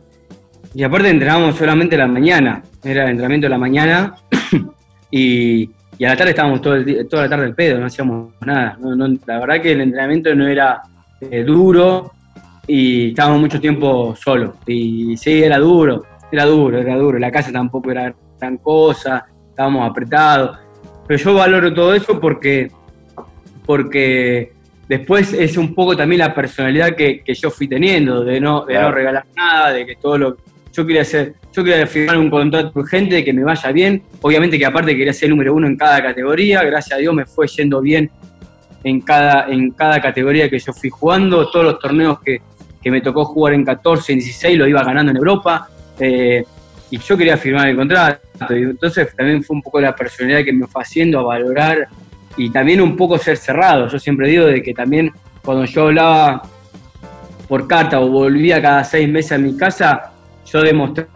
[0.74, 2.62] Y aparte entrenábamos solamente la mañana.
[2.82, 4.14] Era el entrenamiento de la mañana
[5.10, 7.86] y, y a la tarde estábamos todo el día- toda la tarde al pedo, no
[7.86, 8.76] hacíamos nada.
[8.80, 10.82] No- no- la verdad que el entrenamiento no era
[11.20, 12.12] eh, duro
[12.66, 14.56] y estábamos mucho tiempo solos.
[14.66, 17.18] Y sí, era duro, era duro, era duro.
[17.18, 20.58] La casa tampoco era gran cosa, estábamos apretados.
[21.06, 22.70] Pero yo valoro todo eso porque
[23.66, 24.52] porque
[24.88, 28.74] después es un poco también la personalidad que, que yo fui teniendo, de no, de
[28.74, 28.88] Claro.
[28.88, 30.36] no regalar nada, de que todo lo.
[30.72, 34.02] Yo quería hacer, yo quería firmar un contrato urgente, que me vaya bien.
[34.20, 36.62] Obviamente que aparte quería ser número uno en cada categoría.
[36.64, 38.10] Gracias a Dios me fue yendo bien
[38.82, 41.48] en cada, en cada categoría que yo fui jugando.
[41.50, 42.40] Todos los torneos que,
[42.82, 45.68] que me tocó jugar en 14, en 16 lo iba ganando en Europa.
[45.98, 46.44] Eh,
[46.90, 48.20] y yo quería firmar el contrato.
[48.50, 51.88] Entonces también fue un poco la personalidad que me fue haciendo a valorar
[52.36, 53.88] y también un poco ser cerrado.
[53.88, 55.12] Yo siempre digo de que también
[55.42, 56.42] cuando yo hablaba
[57.48, 60.12] por carta o volvía cada seis meses a mi casa,
[60.46, 61.08] yo demostraba,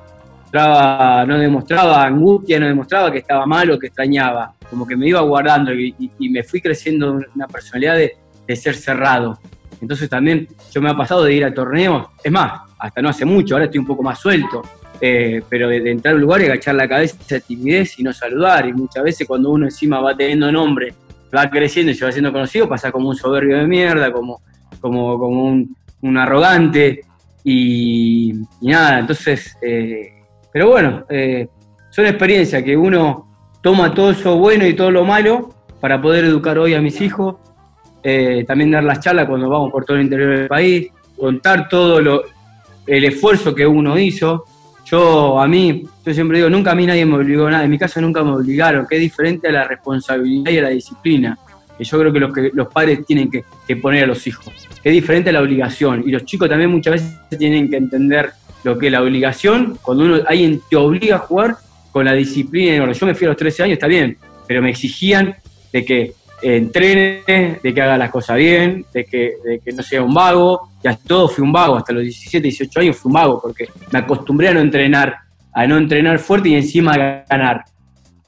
[0.52, 4.54] no demostraba angustia, no demostraba que estaba mal o que extrañaba.
[4.68, 5.94] Como que me iba guardando y,
[6.30, 9.38] me fui creciendo una personalidad de, ser cerrado.
[9.80, 13.24] Entonces también yo me ha pasado de ir a torneos, es más, hasta no hace
[13.24, 14.62] mucho, ahora estoy un poco más suelto,
[15.00, 18.12] eh, pero de, entrar a un lugar y agachar la cabeza, esa timidez y no
[18.12, 18.66] saludar.
[18.66, 20.94] Y muchas veces cuando uno encima va teniendo nombre,
[21.37, 24.40] va creciendo y se va haciendo conocido, pasa como un soberbio de mierda, como,
[24.80, 27.02] como, como un, arrogante.
[27.44, 30.17] Y, y nada, entonces, eh,
[30.59, 31.47] pero bueno, eh,
[31.88, 33.29] son experiencias que uno
[33.62, 37.37] toma todo eso bueno y todo lo malo para poder educar hoy a mis hijos,
[38.03, 42.01] eh, también dar las charlas cuando vamos por todo el interior del país, contar todo
[42.01, 42.25] lo,
[42.88, 44.47] el esfuerzo que uno hizo.
[44.85, 47.79] Yo, a mí, yo siempre digo, nunca a mí nadie me obligó nada, en mi
[47.79, 51.38] casa nunca me obligaron, que es diferente a la responsabilidad y a la disciplina,
[51.79, 54.53] que yo creo que los, que los padres tienen que, que poner a los hijos,
[54.83, 58.33] que es diferente a la obligación, y los chicos también muchas veces tienen que entender
[58.64, 61.57] lo que la obligación, cuando uno, alguien te obliga a jugar
[61.92, 64.16] con la disciplina, bueno, yo me fui a los 13 años, está bien,
[64.47, 65.35] pero me exigían
[65.73, 67.23] de que entrene,
[67.62, 70.88] de que haga las cosas bien, de que, de que no sea un vago, y
[70.88, 73.99] hasta todo fui un vago, hasta los 17, 18 años fui un vago, porque me
[73.99, 75.16] acostumbré a no entrenar,
[75.53, 77.64] a no entrenar fuerte y encima a ganar.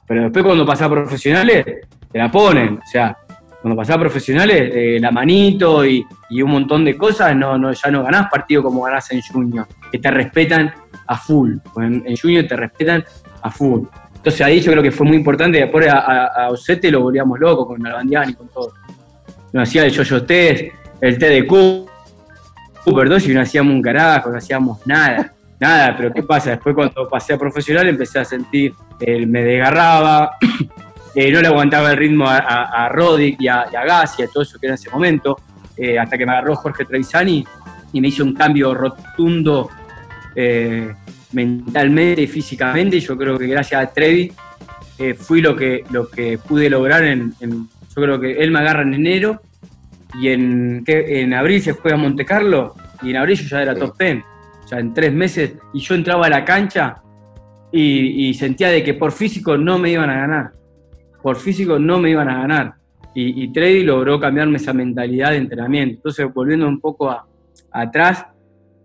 [0.07, 1.65] Pero después cuando pasás a profesionales,
[2.11, 3.17] te la ponen, o sea,
[3.61, 6.05] cuando pasás a profesionales, eh, la manito y,
[6.41, 9.99] un montón de cosas, no, no, ya no ganás partido como ganás en Junior, que
[9.99, 10.73] te respetan
[11.05, 13.03] a full, en, en Junior te respetan
[13.41, 13.81] a full.
[14.15, 17.67] Entonces ahí yo creo que fue muy importante, después a, a, Osete lo volvíamos loco
[17.67, 18.73] con Albandiani, con todo.
[19.53, 24.31] Nos hacía el yo-yo test, el té de Cooper 2 y no hacíamos un carajo,
[24.31, 26.51] no hacíamos nada, nada, pero ¿qué pasa?
[26.51, 30.37] Después cuando pasé a profesional empecé a sentir, eh, me desgarraba,
[31.15, 34.15] eh, no le aguantaba el ritmo a, a, a Rodic y a, y a Gas
[34.19, 35.39] y a todo eso que era en ese momento,
[35.77, 37.45] eh, hasta que me agarró Jorge Trevisani
[37.93, 39.69] y me hizo un cambio rotundo
[40.35, 40.93] eh,
[41.33, 44.31] mentalmente y físicamente, y yo creo que gracias a Trevi
[45.17, 48.83] fui lo que, lo que pude lograr en, en- yo creo que él me agarra
[48.83, 49.41] en enero
[50.13, 53.79] y en, en abril se juega Monte Carlo y en abril yo ya era Sí.
[53.79, 54.23] top 10,
[54.63, 56.97] o sea, en tres meses, y yo entraba a la cancha
[57.71, 60.51] y, y sentía de que por físico no me iban a ganar,
[61.21, 62.73] por físico no me iban a ganar.
[63.13, 65.95] Y, y logró cambiarme esa mentalidad de entrenamiento.
[65.95, 67.13] Entonces, volviendo un poco
[67.71, 68.25] atrás,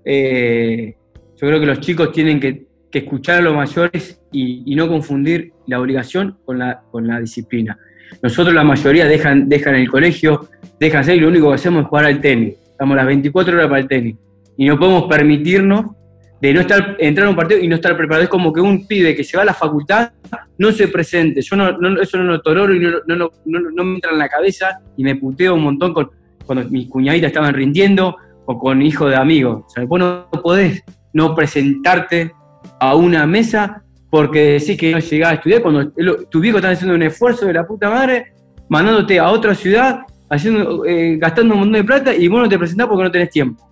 [0.04, 0.94] eh,
[1.36, 5.78] Yo creo que los chicos tienen que, escuchar a los mayores y, no confundir la
[5.78, 7.78] obligación con la, con la disciplina.
[8.22, 10.48] Nosotros la mayoría dejan, dejan el colegio,
[10.80, 12.54] dejan hacer y lo único que hacemos es jugar al tenis.
[12.70, 14.16] Estamos las 24 horas para el tenis.
[14.56, 15.94] Y no podemos permitirnos
[16.40, 18.24] de no estar, entrar a un partido y no estar preparado.
[18.24, 20.10] Es como que un pibe que se va a la facultad
[20.58, 21.40] no se presente.
[21.42, 24.28] Yo no, no- eso no lo tolero y no, no, no, me entra en la
[24.28, 26.10] cabeza y me puteo un montón con,
[26.44, 29.64] cuando mis cuñaditas estaban rindiendo o con hijos de amigos.
[29.66, 32.32] O sea, vos no podés no presentarte
[32.80, 35.90] a una mesa porque decís que no llegás a estudiar cuando
[36.30, 38.32] tu viejo está haciendo un esfuerzo de la puta madre,
[38.68, 42.58] mandándote a otra ciudad, haciendo, eh, gastando un montón de plata y vos no te
[42.58, 43.62] presentás porque no tenés tiempo.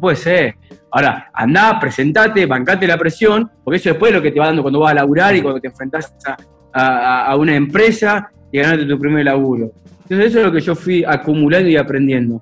[0.00, 0.54] Puede ser.
[0.90, 4.62] Ahora, andá, presentate, bancate la presión, porque eso después es lo que te va dando
[4.62, 6.14] cuando vas a laburar y cuando te enfrentás
[6.72, 9.70] a, a- una empresa y ganarte tu primer laburo.
[10.02, 12.40] Entonces eso es lo que yo fui acumulando y aprendiendo,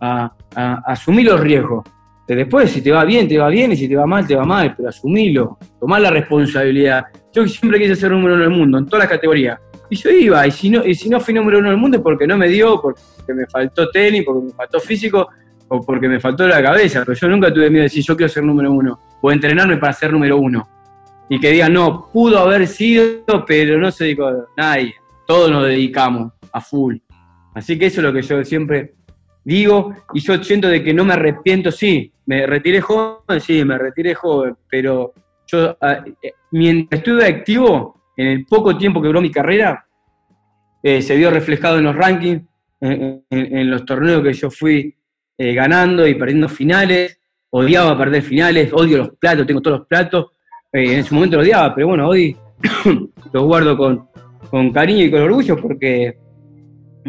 [0.00, 1.84] a, a- asumir los riesgos.
[2.26, 4.36] Que después, si te va bien, te va bien, y si te va mal, te
[4.36, 7.04] va mal, pero asumilo, tomar la responsabilidad.
[7.32, 9.58] Yo siempre quise ser número uno del mundo, en todas las categorías.
[9.90, 12.02] Y yo iba, y si no, y si no fui número uno del mundo es
[12.02, 13.00] porque no me dio, porque
[13.34, 15.28] me faltó tenis, porque me faltó físico,
[15.68, 17.04] o porque me faltó la cabeza.
[17.04, 19.92] Pero yo nunca tuve miedo de decir, yo quiero ser número uno, o entrenarme para
[19.92, 20.68] ser número uno.
[21.28, 24.94] Y que digan, no, pudo haber sido, pero no se dedicó nadie.
[25.26, 26.96] Todos nos dedicamos a full.
[27.54, 28.94] Así que eso es lo que yo siempre
[29.44, 33.78] digo, y yo siento de que no me arrepiento, sí, me retiré joven, sí, me
[33.78, 35.14] retiré joven, pero
[35.46, 39.86] yo, ah, eh, mientras estuve activo, en el poco tiempo que duró mi carrera,
[40.82, 42.42] eh, se vio reflejado en los rankings,
[42.80, 44.97] en los torneos que yo fui
[45.38, 47.18] eh, ganando y perdiendo finales,
[47.50, 50.26] odiaba perder finales, odio los platos, tengo todos los platos,
[50.72, 52.36] eh, en ese momento lo odiaba, pero bueno, hoy
[53.32, 54.08] los guardo con,
[54.50, 56.18] con cariño y con orgullo porque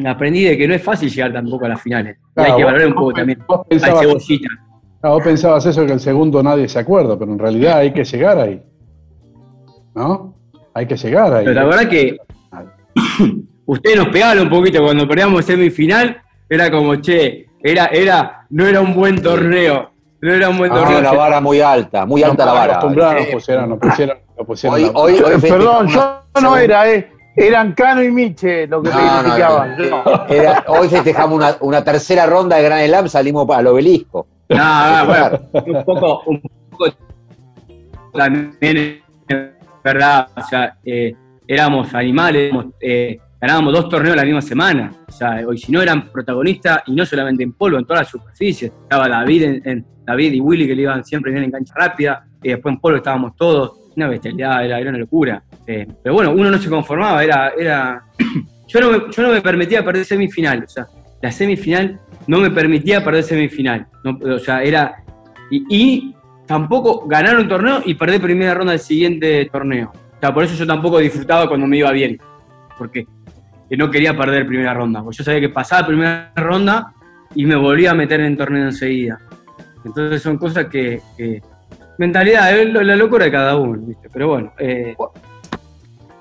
[0.05, 2.17] aprendí de que no es fácil llegar tampoco a las finales.
[2.17, 3.39] Y Claro, hay que vos- valorar un poco también.
[3.71, 4.47] Hay cebollita.
[5.03, 8.03] No, vos pensabas eso que el segundo nadie se acuerda, pero en realidad hay que
[8.03, 8.61] llegar ahí.
[9.95, 10.35] ¿No?
[10.73, 11.45] Hay que llegar ahí.
[11.45, 12.17] Pero la verdad que
[13.65, 18.81] ustedes nos pegaron un poquito cuando perdíamos semifinal, era como, che, era, era, no era
[18.81, 19.91] un buen torneo.
[20.21, 21.01] No era un buen Ah, torneo.
[21.01, 22.73] la vara muy alta, muy alta la vara.
[22.81, 26.89] Nos pusieron, nos pusieron, nos pusieron Hoy, la- hoy, hoy Perdón, yo una- no era,
[26.91, 27.09] eh.
[27.37, 29.77] Eran Cano y Miche los que te No, no, criticaban.
[29.77, 29.83] no.
[29.85, 30.03] yo.
[30.27, 34.27] Era- hoy festejamos una, una tercera ronda de Gran Slam, salimos para el obelisco.
[34.51, 36.85] Ah, bueno, un poco, un poco
[38.13, 39.37] también es
[39.83, 41.15] verdad, o sea, eh,
[41.47, 45.81] éramos animales, éramos, eh, ganábamos dos torneos la misma semana, o sea, hoy si no
[45.81, 50.33] eran protagonistas y no solamente en polvo, en todas las superficies, estaba David, en, David
[50.33, 53.35] y Willy que le iban siempre bien en cancha rápida, y después en polvo estábamos
[53.35, 57.49] todos, una bestialidad, era, era una locura, Eh, pero bueno, uno no se conformaba, era,
[57.57, 58.03] era
[58.67, 60.87] yo, no me, yo no me permitía perder semifinal, o sea,
[61.21, 63.87] la semifinal no me permitía perder semifinal.
[64.03, 65.03] O sea, era.
[65.51, 69.91] Y, y tampoco ganar un torneo y perder primera ronda del siguiente torneo.
[69.93, 72.19] O sea, por eso yo tampoco disfrutaba cuando me iba bien.
[72.77, 73.05] Porque
[73.69, 75.01] que no quería perder primera ronda.
[75.03, 76.93] Porque yo sabía que pasaba primera ronda
[77.35, 79.19] y me volvía a meter en torneo enseguida.
[79.85, 81.01] Entonces son cosas que.
[81.17, 81.41] que-
[81.97, 84.09] mentalidad, es la locura de cada uno, ¿viste?
[84.11, 84.53] Pero bueno.
[84.57, 84.95] eh,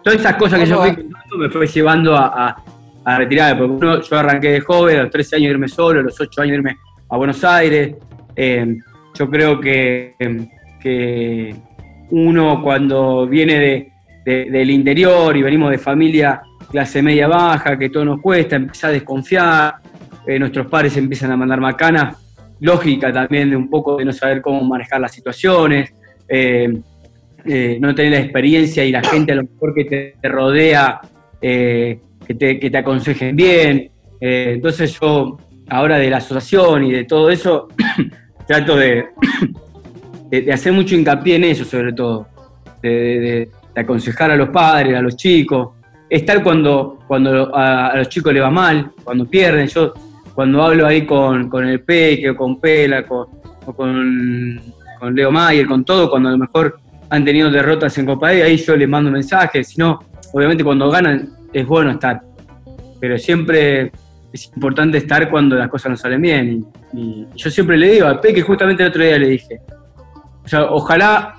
[0.02, 2.56] todas esas cosas que yo fui contando me fue llevando a, a,
[3.04, 6.02] a retirarme, porque uno, yo arranqué de joven, a los 13 años irme solo, a
[6.02, 6.76] los 8 años irme
[7.08, 7.94] a Buenos Aires.
[8.34, 8.76] Eh,
[9.14, 10.14] yo creo que,
[10.80, 11.54] que
[12.10, 13.92] uno cuando viene de-
[14.24, 18.88] de- del interior y venimos de familia clase media baja, que todo nos cuesta, empieza
[18.88, 19.74] a desconfiar,
[20.26, 22.16] eh, nuestros padres empiezan a mandar macanas,
[22.60, 25.92] lógica también de un poco de no saber cómo manejar las situaciones,
[26.28, 26.78] eh,
[27.44, 31.00] eh, no tener la experiencia y la gente a lo mejor que te, rodea,
[31.40, 32.00] que,
[32.38, 33.90] te, que te aconsejen bien.
[34.20, 37.68] Entonces yo, ahora de la asociación y de todo eso,
[38.46, 39.06] trato de,
[40.30, 42.26] de, hacer mucho hincapié en eso sobre todo,
[42.82, 45.77] de aconsejar a los padres, a los chicos,
[46.08, 49.66] estar cuando, cuando a, a los chicos les va mal, cuando pierden.
[49.68, 49.92] Yo
[50.38, 53.26] cuando hablo ahí con, con el Peque o con Pela con,
[53.66, 54.60] o con,
[55.00, 56.78] con Leo Mayer, con todo, cuando a lo mejor
[57.10, 59.98] han tenido derrotas en Copa E, ahí yo les mando mensajes, si no,
[60.32, 62.20] obviamente cuando ganan es bueno estar,
[63.00, 63.90] pero siempre
[64.32, 66.64] es importante estar cuando las cosas no salen bien.
[66.92, 69.60] Y, y yo siempre le digo al Peque, justamente el otro día le dije,
[70.44, 71.37] o sea, ojalá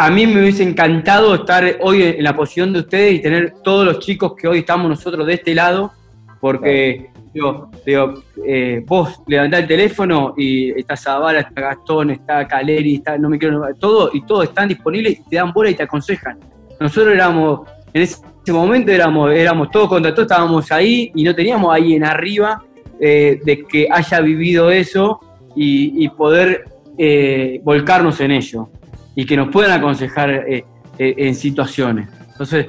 [0.00, 3.84] a mí me hubiese encantado estar hoy en la posición de ustedes y tener todos
[3.84, 5.92] los chicos que hoy estamos nosotros de este lado,
[6.40, 12.94] porque digo, digo, eh, vos levantás el teléfono y está Zavala, está Gastón, está Caleri,
[12.94, 15.82] está, no me quiero todo, y todos están disponibles y te dan bola y te
[15.82, 16.38] aconsejan.
[16.80, 21.74] Nosotros éramos, en ese momento éramos, éramos todos contra todos, estábamos ahí y no teníamos
[21.74, 22.64] ahí en arriba
[22.98, 25.20] eh, de que haya vivido eso
[25.54, 26.64] y, y poder
[26.96, 28.70] eh, volcarnos en ello.
[29.14, 30.64] Y que nos puedan aconsejar eh,
[31.02, 32.10] eh, en situaciones.
[32.32, 32.66] Entonces,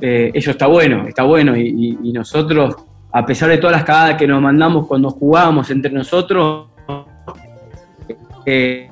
[0.00, 2.76] eh, eso está bueno, está bueno y, nosotros,
[3.12, 6.68] a pesar de todas las cagadas que nos mandamos cuando jugábamos entre nosotros,
[8.46, 8.88] eh,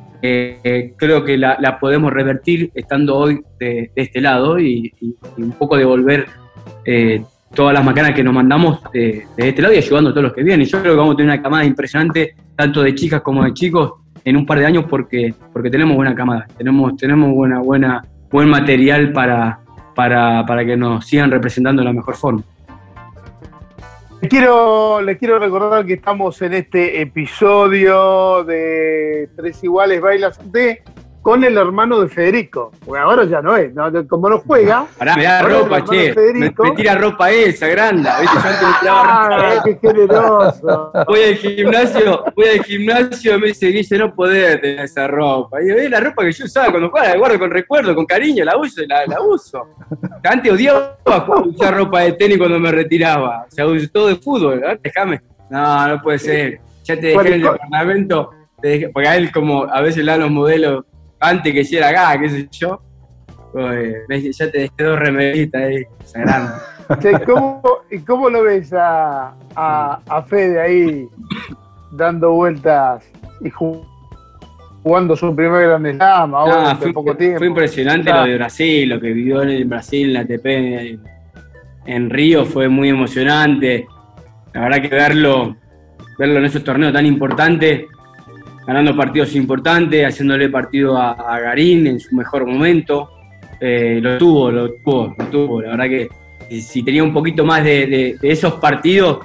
[0.98, 4.92] creo que la, podemos revertir estando hoy de, este lado y,
[5.38, 6.26] un poco devolver
[7.54, 10.32] todas las macanas que nos mandamos de, de este lado y ayudando a todos los
[10.34, 10.66] que vienen.
[10.66, 14.01] Yo creo que vamos a tener una camada impresionante, tanto de chicas como de chicos,
[14.24, 18.48] en un par de años porque, porque tenemos buena camada, tenemos, tenemos buena, buena, buen
[18.48, 19.61] material para,
[19.94, 22.42] para, para que nos sigan representando de la mejor forma.
[24.28, 30.82] Quiero, les quiero recordar que estamos en este episodio de Tres Iguales Bailas de
[31.22, 32.72] con el hermano de Federico.
[32.85, 33.85] Bueno, ahora ya no es, ¿no?
[34.08, 34.87] como no juega.
[34.98, 35.90] Pará, me da ropa, che.
[35.96, 36.64] Me, hermano Federico.
[36.64, 38.11] me tira ropa esa, grande.
[38.20, 38.37] ¿viste?
[38.37, 39.62] Yo antes me tiraba ¡Ah, ropa.
[39.64, 40.92] qué generoso!
[41.06, 45.62] Voy al gimnasio, voy al gimnasio, me dice, Guille, no podés tener esa ropa.
[45.62, 48.04] Y yo, es la ropa que yo usaba cuando jugaba, la guardo con recuerdo, con
[48.06, 49.62] cariño, la uso, la, la uso.
[50.24, 50.98] Antes odiaba
[51.44, 53.46] usar ropa de tenis cuando me retiraba.
[53.48, 54.78] O sea, todo de fútbol, ¿verdad?
[54.82, 55.20] déjame.
[55.50, 56.61] No, no puede ser.
[56.85, 58.30] Ya te dejé en el departamento,
[58.61, 60.85] te dejé- porque a él como a veces le dan los modelos
[61.22, 62.80] antes que hiciera acá, qué sé yo.
[63.54, 65.85] Me dice, ya te dejé dos remeritas ahí,
[67.26, 71.08] ¿cómo, ¿Y cómo lo ves a, a, a Fede ahí
[71.92, 73.04] dando vueltas
[73.40, 73.87] y ju-
[74.82, 77.38] jugando su primer Gran Slam ahora Ah, en fue, poco tiempo?
[77.38, 78.22] fue impresionante Ah.
[78.22, 81.02] lo de Brasil, lo que vivió en Brasil, en la ATP, en,
[81.87, 83.87] en Río, fue muy emocionante.
[84.54, 85.56] La verdad que verlo,
[86.18, 87.85] verlo en esos torneos tan importantes,
[88.66, 93.11] ganando partidos importantes, haciéndole partido a, Garín en su mejor momento,
[93.61, 95.62] eh, lo tuvo, lo tuvo, lo tuvo.
[95.62, 99.18] La verdad que si, tenía un poquito más de, esos partidos,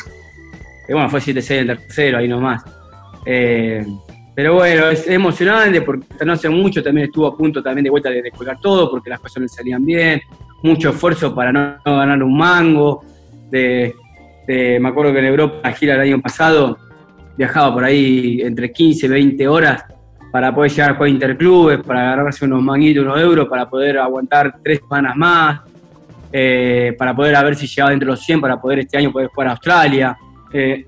[0.86, 2.64] que bueno, fue 7-6 en el tercero, ahí nomás.
[3.26, 3.86] Eh,
[4.34, 8.10] pero bueno, es emocionante porque no hace mucho también estuvo a punto también de vuelta
[8.10, 10.22] de descolgar todo porque las cosas no salían bien,
[10.62, 13.04] mucho esfuerzo para no, ganar un mango.
[13.50, 13.96] De-
[14.48, 16.78] me acuerdo que en Europa, la gira el año pasado,
[17.38, 19.86] viajaba por ahí entre 15 y 20 horas
[20.32, 24.60] para poder llegar a jugar interclubes, para agarrarse unos manguitos, unos euros, para poder aguantar
[24.64, 25.62] tres semanas más,
[26.32, 29.12] eh, para poder a ver si llegaba dentro de los 100, para poder este año
[29.12, 30.18] poder jugar a Australia.
[30.52, 30.86] Eh,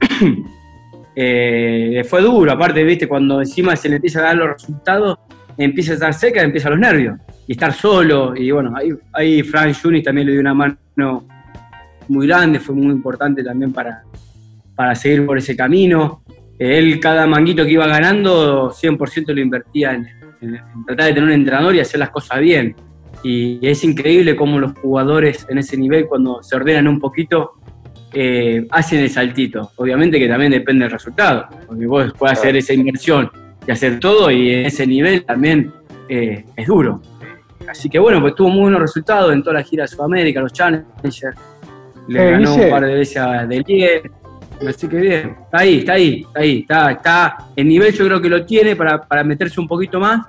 [1.16, 5.18] eh, fue duro, aparte, viste, cuando encima se le empieza a dar los resultados,
[5.58, 7.18] empieza a estar seca, empiezan los nervios.
[7.48, 11.26] Y estar solo, y bueno, ahí, ahí Frank Junis también le dio una mano
[12.08, 14.04] muy grande, fue muy importante también para,
[14.76, 16.22] para seguir por ese camino.
[16.60, 20.06] Él, cada manguito que iba ganando, 100% lo invertía en,
[20.42, 22.76] en- en tratar de tener un entrenador y hacer las cosas bien.
[23.24, 27.54] Y es increíble cómo los jugadores en ese nivel, cuando se ordenan un poquito,
[28.14, 29.72] eh, hacen el saltito.
[29.78, 33.30] Obviamente que también depende del resultado, porque vos puedes hacer esa inversión
[33.68, 35.72] y hacer todo, y en ese nivel también
[36.08, 37.02] eh, es duro.
[37.68, 40.52] Así que bueno, pues tuvo muy buenos resultados en toda la gira de Sudamérica, los
[40.54, 41.24] Challengers.
[42.08, 42.66] Le Eh, ganó Guille.
[42.66, 44.12] un par de veces a Delier.
[44.68, 47.38] Así que bien, está ahí, está ahí, está ahí, está, está.
[47.56, 50.26] El nivel yo creo que lo tiene para, para meterse un poquito más,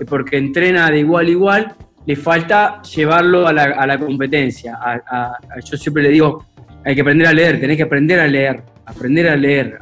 [0.00, 1.74] eh, porque entrena de igual a igual.
[2.06, 4.76] Le falta llevarlo a la, a la competencia.
[4.80, 6.44] A- yo siempre le digo,
[6.84, 9.78] hay que aprender a leer, tenés que aprender a leer, aprender a leer,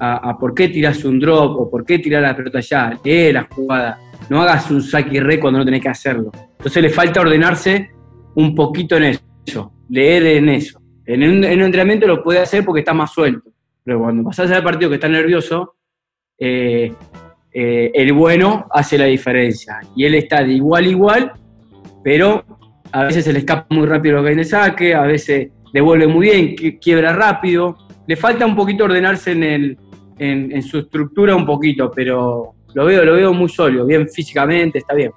[0.00, 3.48] a por qué tirás un drop o por qué tirar la pelota allá, lee la
[3.50, 3.98] jugada,
[4.30, 6.30] no hagas un saque y re cuando no tenés que hacerlo.
[6.56, 7.90] Entonces le falta ordenarse
[8.36, 10.80] un poquito en eso, leer en eso.
[11.08, 13.50] En un, en un entrenamiento lo puede hacer porque está más suelto,
[13.82, 15.76] pero cuando pasás al partido que está nervioso,
[16.38, 16.92] eh,
[17.50, 19.80] eh, el bueno hace la diferencia.
[19.96, 21.32] Y él está de igual a igual,
[22.04, 22.44] pero
[22.92, 26.26] a veces se le escapa muy rápido lo que hay saque, a veces devuelve muy
[26.28, 27.78] bien, qui- quiebra rápido.
[28.06, 33.32] Le falta un poquito ordenarse en su estructura un poquito, pero lo veo, lo veo
[33.32, 35.12] muy sólido, bien físicamente, está bien.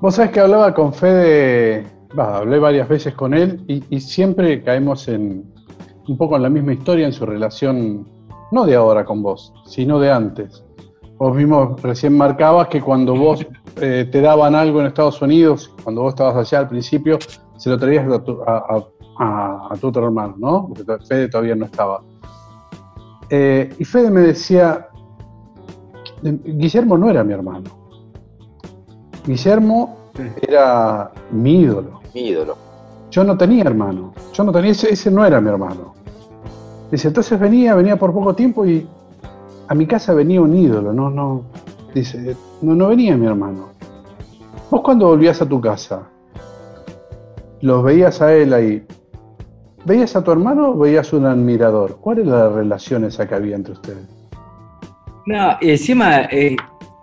[0.00, 5.08] Vos sabés que hablaba con Fede, hablé varias veces con él y, y siempre caemos
[5.08, 5.44] en
[6.08, 8.08] un poco en la misma historia en su relación,
[8.50, 10.64] no de ahora con vos, sino de antes.
[11.18, 13.44] Vos mismo recién marcabas que cuando vos
[13.80, 17.18] eh, te daban algo en Estados Unidos, cuando vos estabas allá al principio,
[17.56, 18.84] se lo traías a tu, a- a-
[19.18, 20.68] a- a tu otro hermano, ¿no?
[20.68, 22.02] Porque Fede todavía no estaba.
[23.28, 24.88] Eh, y Fede me decía,
[26.22, 27.68] Guillermo no era mi hermano.
[29.26, 29.97] Guillermo
[30.40, 32.00] era mi ídolo.
[32.14, 32.56] Mi ídolo.
[33.10, 34.12] Yo no tenía hermano.
[34.32, 35.94] Yo no tenía, ese, ese no era mi hermano.
[36.90, 38.86] Dice, entonces venía, venía por poco tiempo y
[39.68, 41.44] a mi casa venía un ídolo, no, no.
[41.94, 43.68] Dice, no, no venía mi hermano.
[44.70, 46.08] Vos cuando volvías a tu casa,
[47.60, 48.86] los veías a él ahí.
[49.84, 51.98] ¿Veías a tu hermano o veías un admirador?
[52.00, 54.06] ¿Cuál era la relación esa que había entre ustedes?
[55.26, 56.56] No, y encima, eh,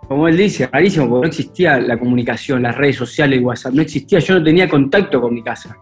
[0.08, 4.18] como él dice, rarísimo, porque no existía la comunicación, las redes sociales, WhatsApp, no existía,
[4.20, 5.76] yo no tenía contacto con mi casa.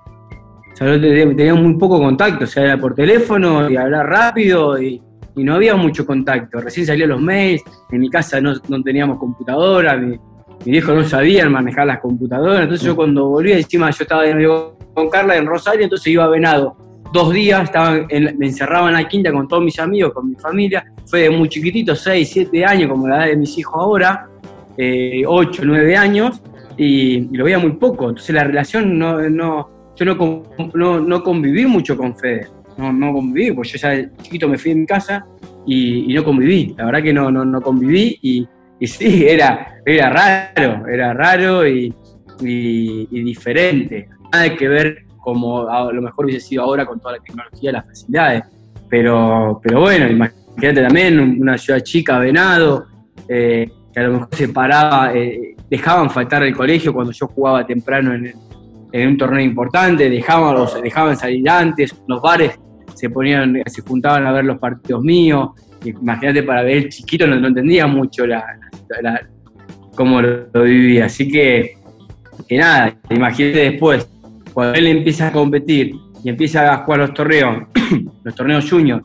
[0.73, 4.81] O sea, yo tenía, muy poco contacto, o sea, era por teléfono y hablar rápido
[4.81, 5.01] y,
[5.37, 6.61] y no había mucho contacto.
[6.61, 10.19] Recién salían los mails, en mi casa no, no teníamos computadora, mi,
[10.65, 14.65] mi viejo no sabía manejar las computadoras, entonces yo cuando volví, encima yo estaba de
[14.95, 16.77] con Carla en Rosario, entonces iba a Venado.
[17.15, 17.71] Dos días
[18.11, 20.85] me encerraba en la quinta con todos mis amigos, con mi familia.
[21.07, 24.29] Fue de muy chiquitito, 6, 7 años, como la edad de mis hijos ahora,
[24.77, 26.43] eh, 8, 9 años,
[26.77, 28.09] y, lo veía muy poco.
[28.09, 30.43] Entonces la relación no, no, yo no,
[30.75, 32.49] no, no conviví mucho con Fede.
[32.77, 35.25] No, no conviví, porque yo ya de chiquito me fui de mi casa
[35.69, 36.75] y, no conviví.
[36.77, 38.49] La verdad que no, no, no conviví y,
[38.89, 41.95] sí, era, era raro, era raro y-
[42.43, 44.09] y diferente.
[44.33, 47.87] Nada que ver como a lo mejor hubiese sido ahora con toda la tecnología, las
[47.87, 48.45] facilidades.
[48.89, 52.87] Pero, pero bueno, imagínate también una ciudad chica, Venado,
[53.29, 57.67] eh, que a lo mejor se paraba, eh, dejaban faltar el colegio cuando yo jugaba
[57.67, 58.33] temprano en,
[58.93, 62.59] en un torneo importante, dejaban, dejaban salir antes, los bares
[62.95, 65.49] se ponían, se juntaban a ver los partidos míos.
[65.85, 68.45] Imagínate para ver chiquito no, no entendía mucho la,
[68.89, 69.27] la- la-
[69.97, 71.07] cómo lo, lo vivía.
[71.07, 71.77] Así que,
[72.49, 74.09] que nada, imagínate después,
[74.55, 77.65] cuando él empieza a competir y empieza a jugar los torneos,
[78.25, 79.05] los torneos juniors,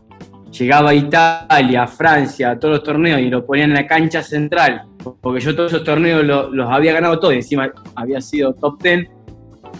[0.57, 4.23] llegaba a Italia, a Francia, a todos los torneos y lo ponían en la cancha
[4.23, 4.83] central,
[5.21, 8.81] porque yo todos esos torneos lo- los había ganado todos y encima había sido top
[8.81, 9.07] 10,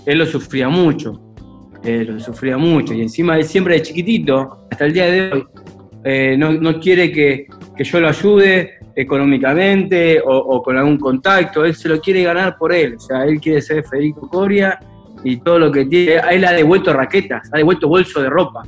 [0.06, 1.20] él lo sufría mucho,
[1.84, 2.94] eh, lo sufría mucho.
[2.94, 5.44] Y encima él siempre de chiquitito, hasta el día de hoy,
[6.04, 11.64] eh, no, no quiere que, que yo lo ayude económicamente o, o con algún contacto,
[11.66, 14.78] él se lo quiere ganar por él, o sea, él quiere ser Federico Coria
[15.24, 18.64] y todo lo que tiene, él ha devuelto raquetas, ha devuelto bolso de ropa,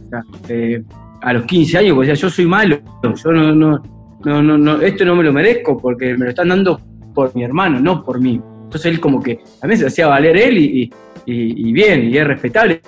[0.50, 0.84] eh,
[1.22, 3.82] a los 15 años, porque decía, yo soy malo, yo no, no,
[4.24, 6.80] no, no, esto no me lo merezco porque me lo están dando
[7.14, 8.42] por mi hermano, no por mí.
[8.64, 12.82] Entonces él como que a veces hacía valer él y, bien, y es respetable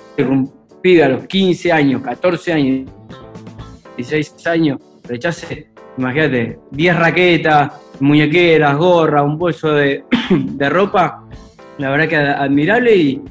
[0.83, 2.91] pibe a los 15 años, 14 años,
[3.95, 11.23] 16 años, rechace, imagínate, 10 raquetas, muñequeras, gorra, un bolso de, de ropa,
[11.77, 13.21] la verdad que admirable y,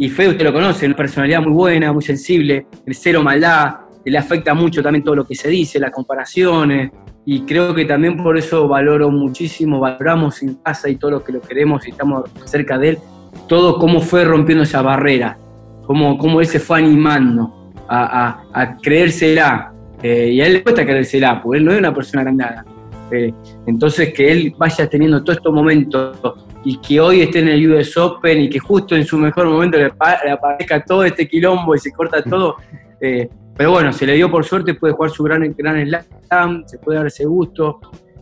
[0.00, 4.16] y Fede usted lo conoce, una personalidad muy buena, muy sensible, el cero maldad, le
[4.16, 6.90] afecta mucho también todo lo que se dice, las comparaciones,
[7.26, 11.32] y creo que también por eso valoro muchísimo, valoramos en casa y todo lo que
[11.32, 12.98] lo queremos y estamos cerca de él,
[13.46, 15.36] todo cómo fue rompiendo esa barrera,
[15.86, 20.62] cómo, cómo él se fue animando a, a, a creérsela, eh, y a él le
[20.62, 22.64] cuesta creérsela, porque él no es una persona agrandada.
[23.12, 23.32] Eh,
[23.66, 26.18] entonces que él vaya teniendo todos estos momentos
[26.64, 29.78] y que hoy esté en el US Open y que justo en su mejor momento
[29.78, 32.56] le, pa- le aparezca todo este quilombo y se corta todo.
[33.00, 36.78] eh, pero bueno, se le dio por suerte, puede jugar su gran, gran slam, se
[36.78, 37.78] puede dar ese gusto.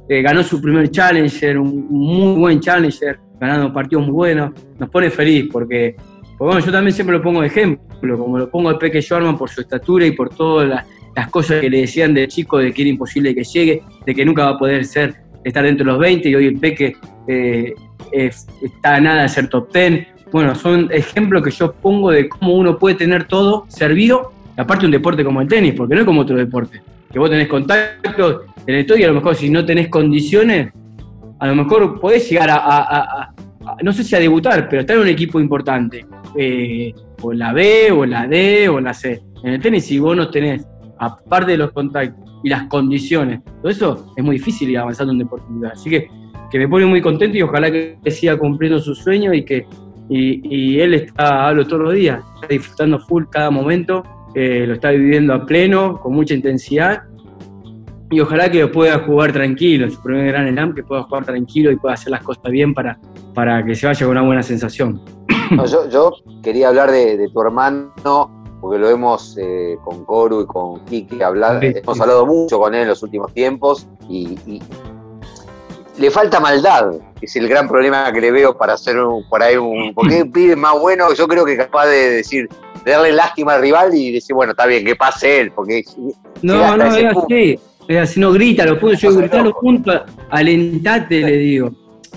[0.09, 4.53] Eh, ganó su primer challenger, un muy buen challenger, ganando partidos muy buenos.
[4.79, 5.95] Nos pone feliz porque,
[6.39, 9.37] porque, bueno, yo también siempre lo pongo de ejemplo, como lo pongo al Peque Schwarman
[9.39, 10.87] por su estatura y por todas las,
[11.19, 14.25] las cosas que le decían de chico de que era imposible que llegue, de que
[14.25, 15.15] nunca va a poder ser
[15.45, 16.97] estar dentro de los 20 y hoy el Peque
[17.27, 17.75] eh,
[18.13, 20.07] es- está nada de ser top 10.
[20.33, 24.85] Bueno, son ejemplos que yo pongo de cómo uno puede tener todo servido, y aparte
[24.87, 26.81] un deporte como el tenis, porque no es como otro deporte,
[27.13, 30.73] que vos tenés contactos en el todo y a lo mejor si no tenés condiciones,
[31.41, 33.33] a lo mejor podés llegar a,
[33.83, 36.05] no sé si a debutar, pero estar en un equipo importante,
[36.37, 36.93] eh,
[37.23, 39.21] o la B, o la D, o en la C.
[39.43, 40.65] En el tenis, si vos no tenés,
[40.99, 45.19] aparte de los contactos y las condiciones, todo eso es muy difícil ir avanzando en
[45.19, 45.47] deporte.
[45.73, 46.09] Así que,
[46.51, 49.67] que me pone muy contento y ojalá que siga cumpliendo su sueño y que
[50.09, 54.03] y, él está, hablo todos los días, está disfrutando full cada momento,
[54.35, 57.03] eh, lo está viviendo a pleno, con mucha intensidad
[58.11, 61.71] y ojalá que pueda jugar tranquilo en su primer Gran Slam, que pueda jugar tranquilo
[61.71, 62.99] y pueda hacer las cosas bien para,
[63.35, 65.01] para que se vaya con una buena sensación.
[65.91, 67.93] Yo, quería hablar de tu hermano,
[68.61, 72.75] porque lo hemos eh, con Coru y con Kiki hablar, Sí, hemos hablado mucho con
[72.75, 74.63] él en los últimos tiempos y, y
[75.99, 79.57] le falta maldad, es el gran problema que le veo para hacer un, por ahí
[79.57, 79.93] un.
[79.95, 82.49] Porque es pibe más bueno, yo creo que capaz de decir,
[82.85, 85.85] de darle lástima al rival y decir, bueno, está bien, que pase él, porque
[86.43, 87.59] No, no, es así.
[87.89, 89.93] Es así, no grita, lo puedo yo gritarlo junto,
[90.31, 91.71] alentate, le digo.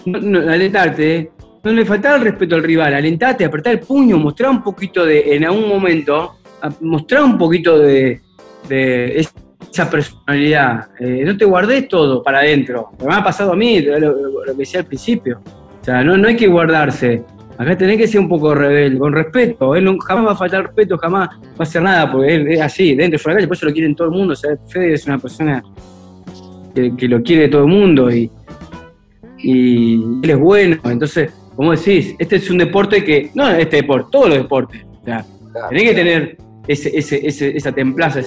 [0.05, 1.31] No, ¿eh?
[1.63, 5.35] No le faltaba el respeto al rival, alentate, apretar el puño, mostrar un poquito de,
[5.35, 8.21] en algún momento, a- mostrar un poquito de,
[8.69, 10.87] esa personalidad.
[10.99, 12.89] Eh, no te guardes todo para adentro.
[13.05, 15.39] Me ha pasado a mí, lo, que decía al principio.
[15.81, 17.23] O sea, no, no hay que guardarse.
[17.57, 19.75] Acá tenés que ser un poco rebelde, con respeto.
[19.75, 22.61] Él no- jamás va a faltar respeto, jamás va a hacer nada, porque él es
[22.61, 24.33] así, dentro fuera de la calle, por eso lo quieren todo el mundo.
[24.33, 25.63] O Fede es una persona
[26.73, 28.31] que, que lo quiere todo el mundo y,
[29.37, 29.93] y
[30.23, 30.77] él es bueno.
[30.85, 34.85] Entonces, como decís, este es un deporte que, no este deporte, todos los deportes.
[35.01, 35.25] O sea,
[35.69, 36.37] tenés que tener
[36.67, 38.21] ese, ese, ese- esa templaza,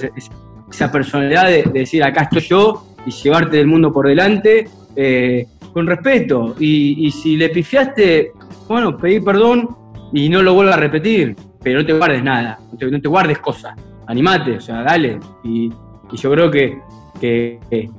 [0.71, 4.67] esa personalidad de, de decir acá estoy yo y llevarte del mundo por delante
[4.97, 6.55] eh, con respeto.
[6.59, 8.33] Y, y si le pifiaste,
[8.69, 9.69] bueno, pedí perdón
[10.13, 13.09] y no lo vuelvas a repetir, pero no te guardes nada, no te, no te
[13.09, 13.75] guardes cosas,
[14.07, 15.19] animate, o sea, dale.
[15.45, 15.71] Y,
[16.13, 16.79] y yo creo que,
[17.21, 17.91] que- que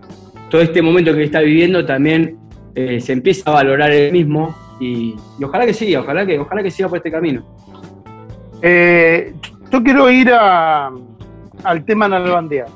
[0.50, 2.38] todo este momento que está viviendo también
[2.76, 6.64] eh, se empieza a valorar él mismo y, y ojalá que siga, ojalá que, ojalá
[6.64, 7.44] que siga por este camino.
[8.62, 9.34] Eh,
[9.72, 10.92] yo quiero ir a-
[11.64, 12.68] al tema Nalbandián.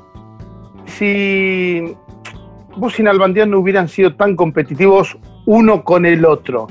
[0.86, 1.94] Si
[2.76, 6.66] vos y Nalbandián no hubieran sido tan competitivos uno con el otro,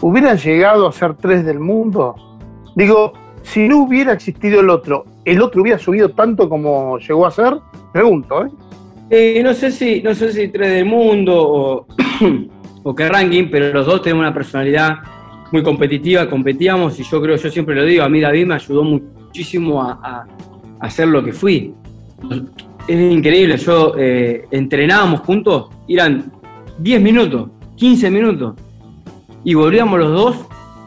[0.00, 2.14] ¿hubieran llegado a ser tres del mundo?
[2.74, 3.12] Digo,
[3.42, 7.58] si no hubiera existido el otro, ¿el otro hubiera subido tanto como llegó a ser?
[7.92, 8.50] Pregunto, ¿eh?
[9.10, 11.86] Eh, no sé si, no sé si tres del mundo o,
[12.82, 14.98] o qué ranking, pero los dos tenemos una personalidad
[15.52, 18.84] muy competitiva, competíamos y yo creo, yo siempre lo digo, a mí David me ayudó
[18.84, 20.26] muchísimo a, a-
[20.80, 21.74] a ser lo que fui.
[22.88, 26.32] Es increíble, yo eh, entrenábamos juntos, eran
[26.78, 28.54] 10 minutos, 15 minutos,
[29.44, 30.36] y volvíamos los dos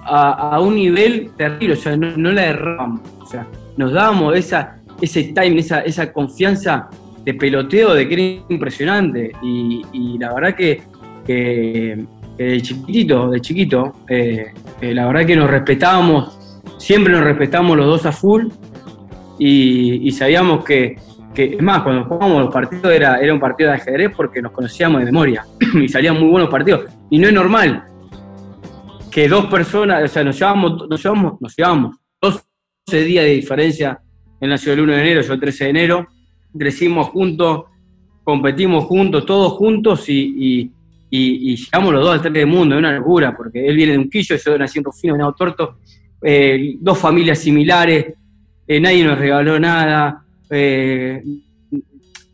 [0.06, 5.24] a, un nivel terrible, o sea, no, la errábamos, o sea, nos dábamos esa, ese
[5.26, 6.90] time, esa, esa confianza
[7.24, 10.82] de peloteo de que era impresionante, y la verdad que,
[11.26, 12.06] que,
[12.38, 16.38] de chiquitito, de chiquito, eh, eh, la verdad que nos respetábamos,
[16.78, 18.48] siempre nos respetamos los dos a full,
[19.40, 20.96] y, sabíamos que,
[21.36, 25.00] es más, cuando jugábamos los partidos era, era un partido de ajedrez porque nos conocíamos
[25.00, 25.46] de memoria
[25.82, 26.86] y salían muy buenos partidos.
[27.10, 27.84] Y no es normal
[29.12, 34.00] que dos personas, o sea, nos llevamos, nos llevamos, nos llevamos 12 días de diferencia.
[34.40, 36.08] Él nació el 1 de enero, yo el 13 de enero.
[36.58, 37.66] Crecimos juntos,
[38.24, 40.72] competimos juntos, todos juntos y,
[41.20, 42.76] y- llegamos los dos al 3 del mundo.
[42.76, 45.78] Es una locura porque él viene de un quillo, yo nací en Rufino, venado torto.
[46.26, 48.14] eh, dos familias similares,
[48.66, 50.24] eh, nadie nos regaló nada.
[50.50, 51.22] eh,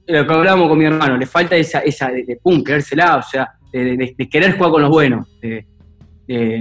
[0.07, 3.47] lo que hablábamos con mi hermano, le falta esa, esa de, pum, querérsela, o sea,
[3.71, 5.27] de, querer jugar con los buenos.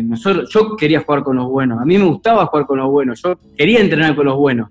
[0.05, 3.23] nosotros, yo quería jugar con los buenos, a mí me gustaba jugar con los buenos,
[3.23, 4.69] yo quería entrenar con los buenos,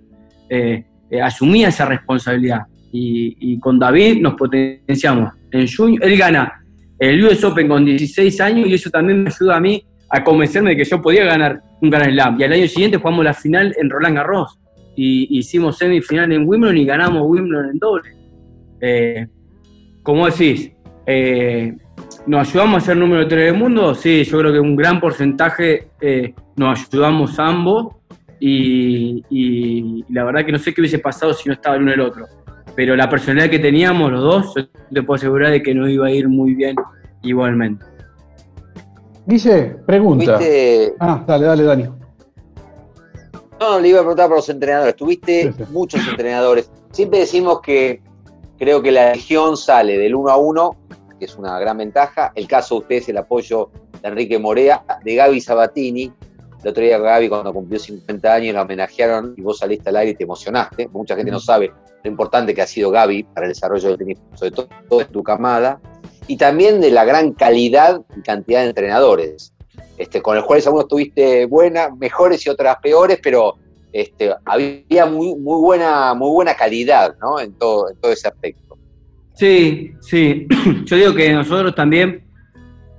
[1.23, 2.61] asumía esa responsabilidad.
[2.91, 5.33] Y, y con David nos potenciamos.
[5.51, 6.63] En junio, él gana
[6.99, 10.71] el US Open con 16 años y eso también me ayuda a mí a convencerme
[10.71, 12.39] de que yo podía ganar un Grand Slam.
[12.39, 14.59] Y al año siguiente jugamos la final en Roland Garros.
[14.95, 18.09] Y hicimos semifinal en Wimbledon y ganamos Wimbledon en doble.
[18.81, 19.27] Eh,
[20.01, 20.71] como decís,
[21.05, 21.75] eh,
[22.25, 23.93] ¿nos ayudamos a ser número 3 del mundo?
[23.93, 27.95] Sí, yo creo que un gran porcentaje eh, nos ayudamos ambos
[28.39, 31.93] y, y la verdad que no sé qué hubiese pasado si no estaba el uno
[31.93, 32.25] el otro.
[32.78, 36.07] Pero la personalidad que teníamos los dos, yo te puedo asegurar de que nos iba
[36.07, 36.75] a ir muy bien
[37.23, 37.84] igualmente.
[39.25, 40.38] Guille, pregunta.
[40.38, 41.84] Tuviste, Ah, dale, dale, Dani.
[41.84, 41.97] no,
[43.59, 44.95] no, le iba a preguntar por los entrenadores.
[44.95, 45.63] Tuviste Sí, sí.
[45.71, 46.71] muchos entrenadores.
[46.91, 48.01] Siempre decimos que
[48.57, 50.75] creo que la legión sale del 1 a 1,
[51.19, 52.32] que es una gran ventaja.
[52.36, 53.71] El caso de ustedes, el apoyo
[54.01, 56.13] de Enrique Morea, de Gaby Sabatini.
[56.68, 60.11] El otro día Gaby, cuando cumplió 50 años, la homenajearon y vos saliste al aire
[60.11, 60.89] y te emocionaste.
[60.89, 61.72] Mucha gente no sabe
[62.03, 65.24] lo importante que ha sido Gaby para el desarrollo del tenis, sobre todo de tu
[65.24, 65.80] camada.
[66.28, 69.53] Y también de la gran calidad y cantidad de entrenadores,
[69.97, 73.55] este, con los cuales algunos tuviste buenas, mejores y otras peores, pero
[73.93, 77.39] este, había muy, muy, buena, muy buena calidad ¿no?
[77.39, 78.78] en, todo, en todo ese aspecto.
[79.36, 80.47] Sí, sí.
[80.84, 82.26] Yo digo que nosotros también,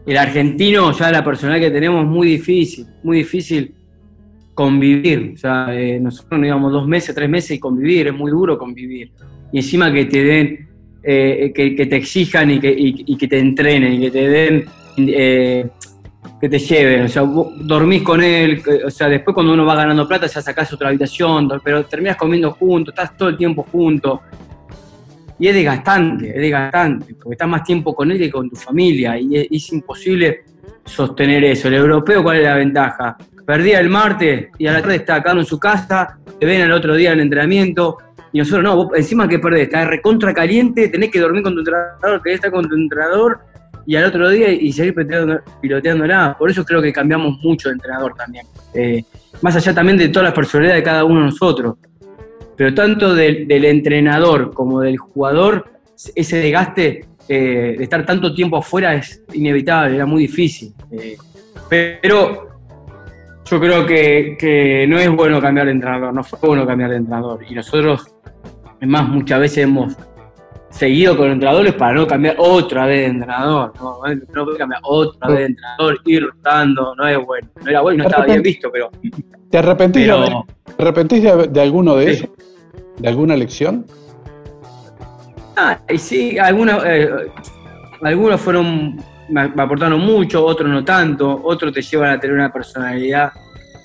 [0.08, 3.74] el argentino, ya la personalidad que tenemos muy difícil, muy difícil
[4.54, 5.32] convivir.
[5.34, 8.56] O sea, eh, nosotros nos íbamos dos meses, tres meses y convivir, es muy duro
[8.56, 9.12] convivir.
[9.52, 10.68] Y encima que te den,
[11.02, 14.64] eh, que, que te exijan y que, que te entrenen y que te den,
[14.96, 15.66] eh,
[16.40, 17.02] que te lleven.
[17.02, 20.40] O sea, vos dormís con él, o sea, después cuando uno va ganando plata ya
[20.40, 24.20] sacás otra habitación, pero terminás comiendo juntos, estás todo el tiempo juntos.
[25.38, 29.18] Y es desgastante, es desgastante, porque estás más tiempo con él que con tu familia,
[29.18, 30.44] y es, imposible
[30.84, 31.68] sostener eso.
[31.68, 33.16] El europeo, ¿cuál es la ventaja?
[33.46, 36.72] Perdía el martes y a la tarde está acá en su casa, te ven al
[36.72, 37.98] otro día en el entrenamiento,
[38.32, 41.60] y nosotros no, vos encima que perdés, estás recontra caliente, tenés que dormir con tu
[41.60, 43.40] entrenador, querés estar con tu entrenador,
[43.86, 44.94] y al otro día y seguir
[45.62, 46.36] piloteándola.
[46.38, 48.44] Por eso creo que cambiamos mucho de entrenador también.
[48.74, 49.02] Eh,
[49.40, 51.76] más allá también de todas las personalidades de cada uno de nosotros
[52.58, 55.70] pero tanto del, entrenador como del jugador,
[56.16, 60.74] ese desgaste eh, de estar tanto tiempo afuera es inevitable, era muy difícil.
[60.90, 61.16] Eh,
[61.70, 62.48] pero
[63.48, 66.96] yo creo que, que no es bueno cambiar de entrenador, no fue bueno cambiar de
[66.96, 67.44] entrenador.
[67.48, 68.08] Y nosotros,
[68.80, 69.96] es más, muchas veces hemos,
[70.70, 73.72] seguido con entrenadores para no cambiar otra vez de entrenador.
[73.80, 74.00] No,
[74.34, 77.48] no puede cambiar otra vez de entrenador, ir rotando, no es bueno.
[77.64, 78.90] No era bueno y no estaba bien visto, pero.
[79.50, 82.22] ¿Te arrepentís, Pero- de, te arrepentís de, de alguno de Sí.
[82.24, 82.30] ellos?
[82.98, 83.86] ¿De alguna lección?
[85.56, 87.10] Ah, y sí, algunos, eh,
[88.02, 88.96] algunos fueron,
[89.28, 93.32] me, aportaron mucho, otros no tanto, otros te llevan a tener una personalidad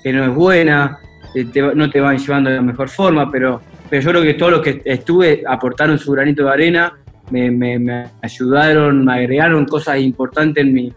[0.04, 1.00] que no es buena,
[1.34, 3.62] eh, te no te van llevando de la mejor forma, pero,
[3.94, 6.94] pero yo creo que todos los que estuve aportaron su granito de arena,
[7.30, 10.91] me, ayudaron, me agregaron cosas importantes en mi,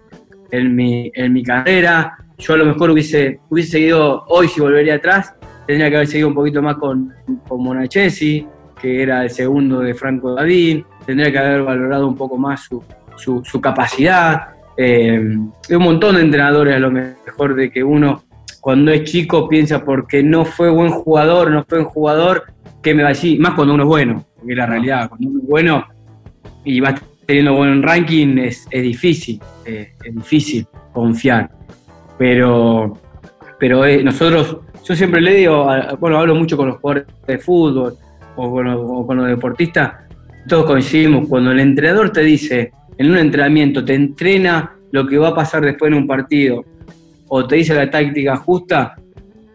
[0.50, 2.16] en mi, en mi carrera.
[2.38, 5.34] Yo a lo mejor hubiese, hubiese seguido, hoy si volvería atrás,
[5.66, 7.12] tendría que haber seguido un poquito más con,
[7.46, 8.46] con Monachesi,
[8.80, 12.82] que era el segundo de Franco David, tendría que haber valorado un poco más su,
[13.44, 14.54] su- capacidad.
[14.74, 18.22] Eh, un montón de entrenadores a lo mejor de que uno
[18.66, 22.46] cuando es chico piensa porque no fue buen jugador, no fue buen jugador,
[22.82, 25.28] que me va a decir, más cuando uno es bueno, porque es la realidad, cuando
[25.28, 25.86] uno es bueno
[26.64, 26.92] y va
[27.24, 31.48] teniendo buen ranking es, difícil, eh, es difícil confiar.
[32.18, 32.98] Pero,
[33.60, 35.68] pero eh, nosotros, yo siempre le digo,
[36.00, 37.96] bueno, hablo mucho con los jugadores de fútbol
[38.34, 39.92] o con los deportistas,
[40.48, 45.28] todos coincidimos, cuando el entrenador te dice en un entrenamiento, te entrena lo que va
[45.28, 46.64] a pasar después en un partido,
[47.28, 48.94] o te dice la táctica justa,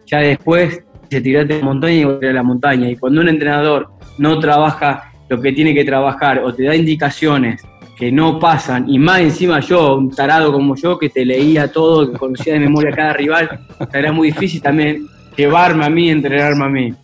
[0.06, 2.90] ya después se tiraste la montaña y volver a la montaña.
[2.90, 7.62] Y cuando un entrenador no trabaja lo que tiene que trabajar o te da indicaciones
[7.98, 12.10] que no pasan, y más encima yo, un tarado como yo, que te leía todo,
[12.10, 13.60] que conocía de memoria cada rival,
[13.92, 15.06] era muy difícil también
[15.36, 16.94] llevarme a mí, entrenarme a mí.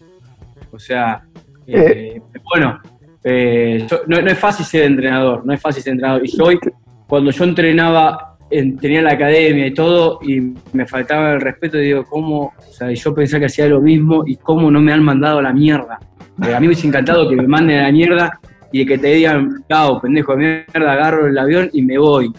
[0.72, 1.22] O sea,
[1.66, 2.80] eh, bueno,
[3.22, 6.24] eh, yo- no, no es fácil ser entrenador, no es fácil ser entrenador.
[6.26, 6.58] Y yo hoy,
[7.06, 12.04] cuando yo entrenaba, en- tenía la academia y todo, y me faltaba el respeto, digo,
[12.04, 12.52] ¿cómo?
[12.56, 15.42] O sea, yo pensaba que hacía lo mismo y cómo no me han mandado a
[15.42, 15.98] la mierda.
[16.36, 18.40] Porque a mí me hubiese encantado que me manden a la mierda
[18.72, 22.32] y que te digan, chao, pendejo de mierda, agarro el avión y me voy.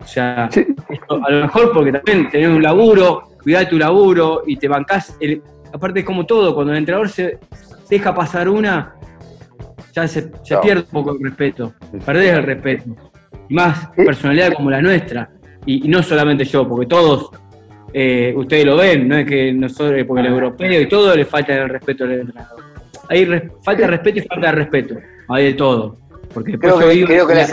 [0.00, 0.66] O sea, Sí.
[1.08, 5.16] a lo mejor porque también tenés un laburo, cuidás de tu laburo y te bancás.
[5.20, 5.42] el-
[5.72, 7.38] aparte es como todo, cuando el entrenador se
[7.90, 8.94] deja pasar una,
[9.94, 10.30] ya se,
[10.62, 11.72] pierde un poco el respeto,
[12.04, 12.84] perdés el respeto.
[13.48, 15.30] Y más personalidad como la nuestra.
[15.66, 17.30] Y, y no solamente yo, porque todos,
[17.92, 21.54] eh, ustedes lo ven, no es que nosotros, porque el europeo y todo le falta
[21.54, 22.64] el respeto al entrenador.
[23.10, 24.94] Hay res- falta de respeto y falta de respeto.
[25.28, 25.96] Hay de todo.
[26.32, 27.46] Porque después Creo que, digo- creo que la,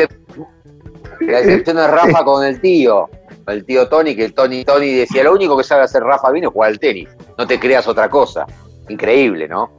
[1.21, 3.09] la excepción es Rafa con el tío,
[3.47, 6.45] el tío Tony, que el Tony Tony decía, lo único que sabe hacer Rafa bien
[6.45, 8.45] es jugar al tenis, no te creas otra cosa.
[8.89, 9.71] Increíble, ¿no?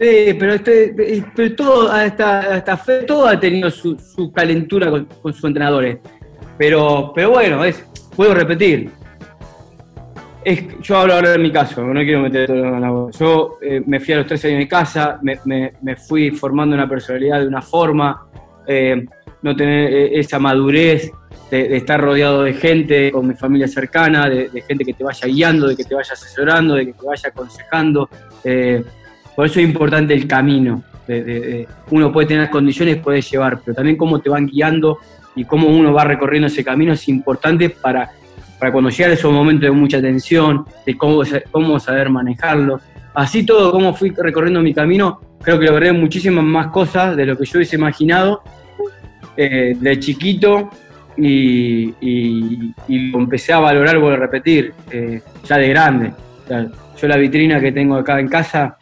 [0.00, 4.90] Sí, pero, este, eh, pero todo, hasta, hasta fe, todo ha tenido su, su calentura
[4.90, 5.98] con, con sus entrenadores.
[6.60, 7.82] Pero, pero bueno, es,
[8.14, 8.90] puedo repetir.
[10.82, 13.18] Yo hablo ahora de mi caso, no quiero meter todo en la boca.
[13.18, 16.86] Yo eh, me fui a los 13 años de casa, me, me- fui formando una
[16.86, 18.26] personalidad de una forma,
[18.66, 19.06] eh,
[19.40, 21.10] no tener eh, esa madurez
[21.50, 25.66] de, estar rodeado de gente, con mi familia cercana, de, gente que te vaya guiando,
[25.66, 28.06] de que te vaya asesorando, de que te vaya aconsejando.
[29.34, 30.82] por eso es importante el camino.
[31.06, 34.98] de- uno puede tener las condiciones, puede llevar, pero también cómo te van guiando
[35.34, 38.10] y cómo uno va recorriendo ese camino es importante para,
[38.58, 42.80] para cuando llegan esos momentos de mucha tensión, de cómo, cómo saber manejarlo.
[43.14, 47.36] Así todo, cómo fui recorriendo mi camino, creo que logré muchísimas más cosas de lo
[47.36, 48.42] que yo hubiese imaginado
[49.36, 50.70] eh, de chiquito
[51.16, 51.92] y,
[52.88, 56.12] lo empecé a valorar, vuelvo a repetir, eh, ya de grande.
[57.00, 58.76] Yo la vitrina que tengo acá en casa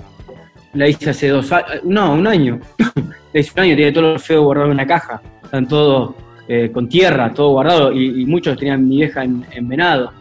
[0.74, 2.60] la hice hace dos años, no, un año.
[3.32, 5.20] la hice un año, tiene todo lo feo guardado en una caja.
[5.42, 6.14] Están todos
[6.48, 10.12] eh, con tierra, todo guardado, y, y muchos tenían mi vieja en, en venado.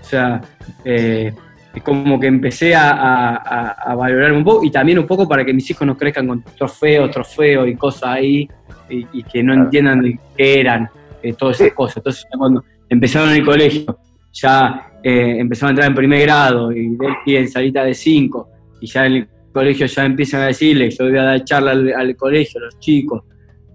[0.00, 0.40] O sea,
[0.84, 1.32] eh,
[1.74, 5.52] es como que empecé a, a, valorarme un poco, y también un poco para que
[5.52, 8.48] mis hijos no crezcan con trofeos, trofeos y cosas ahí,
[8.90, 10.02] y, y que no entiendan
[10.36, 10.88] qué eran
[11.22, 11.98] eh, todas esas cosas.
[11.98, 13.98] Entonces, cuando empezaron en el colegio,
[14.32, 18.48] ya eh, empezaron a entrar en primer grado, y en salita de cinco,
[18.80, 21.92] y ya en el colegio ya empiezan a decirle, yo voy a dar charla al,
[21.92, 23.22] al colegio, a los chicos.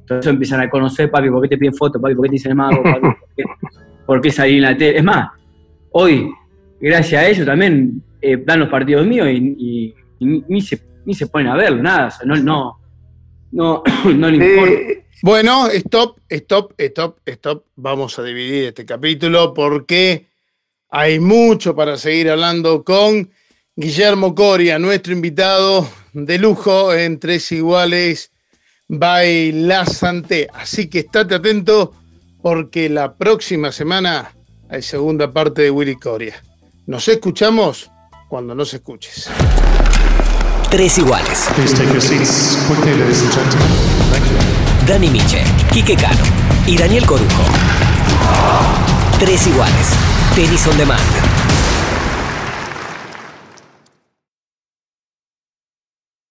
[0.03, 2.01] Entonces empiezan a conocer, papi, ¿por qué te piden fotos?
[2.01, 2.83] Papi, ¿por qué te dicen mago?
[2.83, 3.43] Papi, ¿por qué,
[4.05, 4.97] por qué salir en la tele?
[4.97, 5.29] Es más,
[5.91, 6.29] hoy,
[6.79, 10.79] gracias a ellos también eh, dan los partidos míos y, y- y ni, ni se,
[11.05, 12.07] ni se ponen a verlo, nada.
[12.07, 12.79] O sea, no, no,
[13.51, 13.83] no,
[14.15, 14.71] no le importa.
[14.73, 17.63] Eh, bueno, stop, stop, stop, stop.
[17.77, 20.27] Vamos a dividir este capítulo porque
[20.89, 23.31] hay mucho para seguir hablando con
[23.75, 28.32] Guillermo Coria, nuestro invitado de lujo en Tres Iguales
[28.99, 30.47] by La Santé.
[30.53, 31.93] Así que estate atento
[32.41, 34.31] porque la próxima semana
[34.69, 36.35] hay segunda parte de Willy Coria.
[36.87, 37.89] Nos escuchamos
[38.27, 39.29] cuando nos escuches.
[40.69, 41.49] Tres iguales.
[41.55, 43.67] Please take your seats quickly, ladies and gentlemen.
[44.11, 44.87] Thank you.
[44.87, 46.23] Dani Miche, Quique Cano
[46.67, 47.43] y Daniel Corujo.
[49.19, 49.89] Tres iguales.
[50.35, 51.32] Tenis on demand.